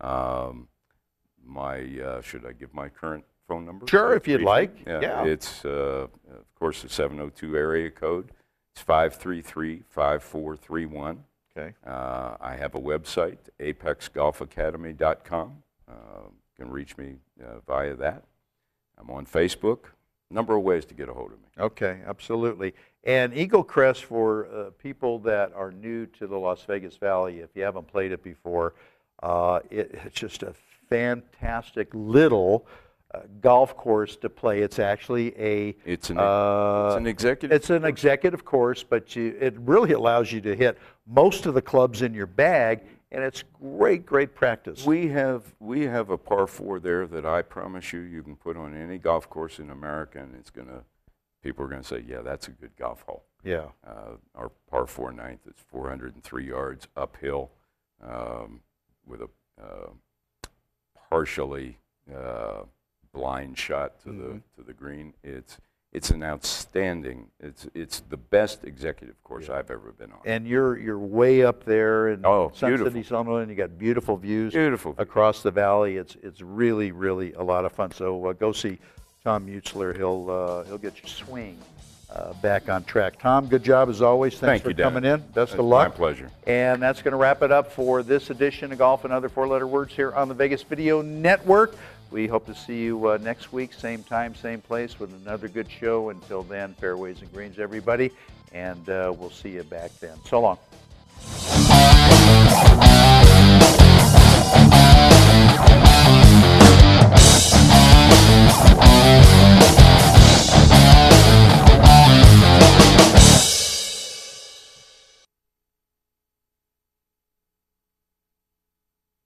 Um, 0.00 0.68
my 1.44 1.80
uh, 2.00 2.20
should 2.20 2.46
I 2.46 2.52
give 2.52 2.72
my 2.72 2.88
current 2.88 3.24
phone 3.48 3.64
number? 3.64 3.86
Sure, 3.88 4.14
if 4.14 4.28
you'd 4.28 4.42
like. 4.42 4.70
Yeah, 4.86 5.00
Yeah. 5.00 5.24
it's 5.24 5.64
uh, 5.64 6.06
of 6.58 6.60
course 6.60 6.82
the 6.82 6.88
702 6.88 7.56
area 7.56 7.88
code. 7.88 8.32
It's 8.74 8.82
533-5431. 8.82 11.18
Okay. 11.56 11.72
Uh, 11.86 12.34
I 12.40 12.56
have 12.56 12.74
a 12.74 12.80
website, 12.80 13.38
apexgolfacademy.com. 13.60 15.62
Uh, 15.88 15.92
you 16.26 16.32
can 16.56 16.68
reach 16.72 16.96
me 16.96 17.18
uh, 17.40 17.60
via 17.64 17.94
that. 17.94 18.24
I'm 18.98 19.08
on 19.08 19.24
Facebook. 19.24 19.84
Number 20.32 20.56
of 20.56 20.64
ways 20.64 20.84
to 20.86 20.94
get 20.94 21.08
a 21.08 21.14
hold 21.14 21.30
of 21.30 21.38
me. 21.38 21.46
Okay, 21.60 22.00
absolutely. 22.04 22.74
And 23.04 23.32
Eagle 23.34 23.62
Crest 23.62 24.06
for 24.06 24.48
uh, 24.52 24.70
people 24.82 25.20
that 25.20 25.52
are 25.54 25.70
new 25.70 26.06
to 26.06 26.26
the 26.26 26.36
Las 26.36 26.64
Vegas 26.64 26.96
Valley, 26.96 27.38
if 27.38 27.50
you 27.54 27.62
haven't 27.62 27.86
played 27.86 28.10
it 28.10 28.24
before, 28.24 28.74
uh, 29.22 29.60
it, 29.70 29.96
it's 30.04 30.18
just 30.18 30.42
a 30.42 30.52
fantastic 30.88 31.86
little 31.92 32.66
uh, 33.14 33.20
golf 33.40 33.76
course 33.76 34.16
to 34.16 34.28
play. 34.28 34.60
It's 34.60 34.78
actually 34.78 35.34
a 35.38 35.74
It's 35.84 36.10
an, 36.10 36.18
uh, 36.18 36.88
it's 36.88 36.96
an 36.96 37.06
executive. 37.06 37.56
it's 37.56 37.70
an 37.70 37.84
executive 37.84 38.44
course, 38.44 38.82
but 38.82 39.16
you, 39.16 39.36
it 39.40 39.54
really 39.60 39.92
allows 39.92 40.30
you 40.32 40.40
to 40.42 40.54
hit 40.54 40.78
most 41.06 41.46
of 41.46 41.54
the 41.54 41.62
clubs 41.62 42.02
in 42.02 42.12
your 42.12 42.26
bag, 42.26 42.80
and 43.10 43.24
it's 43.24 43.42
great, 43.60 44.04
great 44.04 44.34
practice. 44.34 44.84
We 44.84 45.08
have 45.08 45.42
we 45.58 45.82
have 45.84 46.10
a 46.10 46.18
par 46.18 46.46
four 46.46 46.80
there 46.80 47.06
that 47.06 47.24
I 47.24 47.40
promise 47.42 47.92
you 47.92 48.00
you 48.00 48.22
can 48.22 48.36
put 48.36 48.56
on 48.56 48.74
any 48.76 48.98
golf 48.98 49.30
course 49.30 49.58
in 49.58 49.70
America, 49.70 50.18
and 50.18 50.34
it's 50.34 50.50
gonna 50.50 50.82
people 51.42 51.64
are 51.64 51.68
gonna 51.68 51.82
say, 51.82 52.04
yeah, 52.06 52.20
that's 52.20 52.48
a 52.48 52.50
good 52.50 52.76
golf 52.76 53.02
hole. 53.02 53.24
yeah, 53.42 53.66
Uh, 53.86 54.16
our 54.34 54.50
par 54.70 54.86
four 54.86 55.12
ninth 55.12 55.46
is 55.46 55.54
403 55.70 56.44
yards 56.46 56.88
uphill 56.96 57.52
um, 58.02 58.60
with 59.06 59.22
a 59.22 59.28
uh, 59.62 59.90
partially 61.10 61.78
uh, 62.14 62.47
blind 63.12 63.58
shot 63.58 64.00
to 64.02 64.10
the 64.12 64.40
to 64.56 64.62
the 64.66 64.72
green. 64.72 65.14
It's 65.22 65.58
it's 65.92 66.10
an 66.10 66.22
outstanding. 66.22 67.28
It's 67.40 67.66
it's 67.74 68.00
the 68.00 68.16
best 68.16 68.64
executive 68.64 69.22
course 69.24 69.48
I've 69.48 69.70
ever 69.70 69.92
been 69.98 70.12
on. 70.12 70.18
and 70.26 70.46
you're 70.46 70.78
you're 70.78 70.98
way 70.98 71.42
up 71.44 71.64
there 71.64 72.08
in 72.08 72.24
Oh, 72.26 72.50
Sun 72.54 72.70
beautiful. 72.70 72.92
City. 73.02 73.50
You 73.50 73.54
got 73.56 73.78
beautiful 73.78 74.16
views. 74.16 74.52
Beautiful. 74.52 74.94
across 74.98 75.42
the 75.42 75.50
valley. 75.50 75.96
It's 75.96 76.16
it's 76.22 76.40
really 76.42 76.92
really 76.92 77.32
a 77.34 77.42
lot 77.42 77.64
of 77.64 77.72
fun. 77.72 77.90
So 77.92 78.26
uh, 78.26 78.32
go 78.34 78.52
see 78.52 78.78
Tom 79.24 79.46
Utsler. 79.46 79.96
He'll 79.96 80.30
uh, 80.30 80.64
he'll 80.64 80.78
get 80.78 81.00
your 81.02 81.08
swing 81.08 81.58
uh, 82.14 82.34
back 82.34 82.68
on 82.68 82.84
track. 82.84 83.18
Tom, 83.18 83.46
good 83.46 83.62
job 83.64 83.88
as 83.88 84.02
always. 84.02 84.34
Thanks 84.34 84.40
Thank 84.40 84.62
for 84.64 84.68
you, 84.70 84.74
Dan. 84.74 84.92
coming 84.92 85.10
in. 85.10 85.20
Best 85.32 85.52
It's 85.52 85.58
of 85.58 85.64
luck. 85.64 85.88
my 85.90 85.96
pleasure. 85.96 86.30
And 86.46 86.80
that's 86.82 87.00
going 87.02 87.12
to 87.12 87.18
wrap 87.18 87.42
it 87.42 87.50
up 87.50 87.72
for 87.72 88.02
this 88.02 88.28
edition 88.30 88.72
of 88.72 88.78
Golf 88.78 89.04
and 89.04 89.12
Other 89.12 89.28
Four-Letter 89.28 89.66
Words 89.66 89.94
here 89.94 90.12
on 90.12 90.28
the 90.28 90.34
Vegas 90.34 90.62
Video 90.62 91.02
Network. 91.02 91.74
We 92.10 92.26
hope 92.26 92.46
to 92.46 92.54
see 92.54 92.82
you 92.82 93.10
uh, 93.10 93.18
next 93.18 93.52
week, 93.52 93.72
same 93.72 94.02
time, 94.02 94.34
same 94.34 94.60
place, 94.60 94.98
with 94.98 95.12
another 95.22 95.48
good 95.48 95.70
show. 95.70 96.08
Until 96.08 96.42
then, 96.42 96.74
fairways 96.74 97.20
and 97.20 97.32
greens, 97.32 97.58
everybody, 97.58 98.10
and 98.52 98.88
uh, 98.88 99.12
we'll 99.16 99.30
see 99.30 99.50
you 99.50 99.62
back 99.62 99.90
then. 100.00 100.16
So 100.24 100.40
long. 100.40 100.58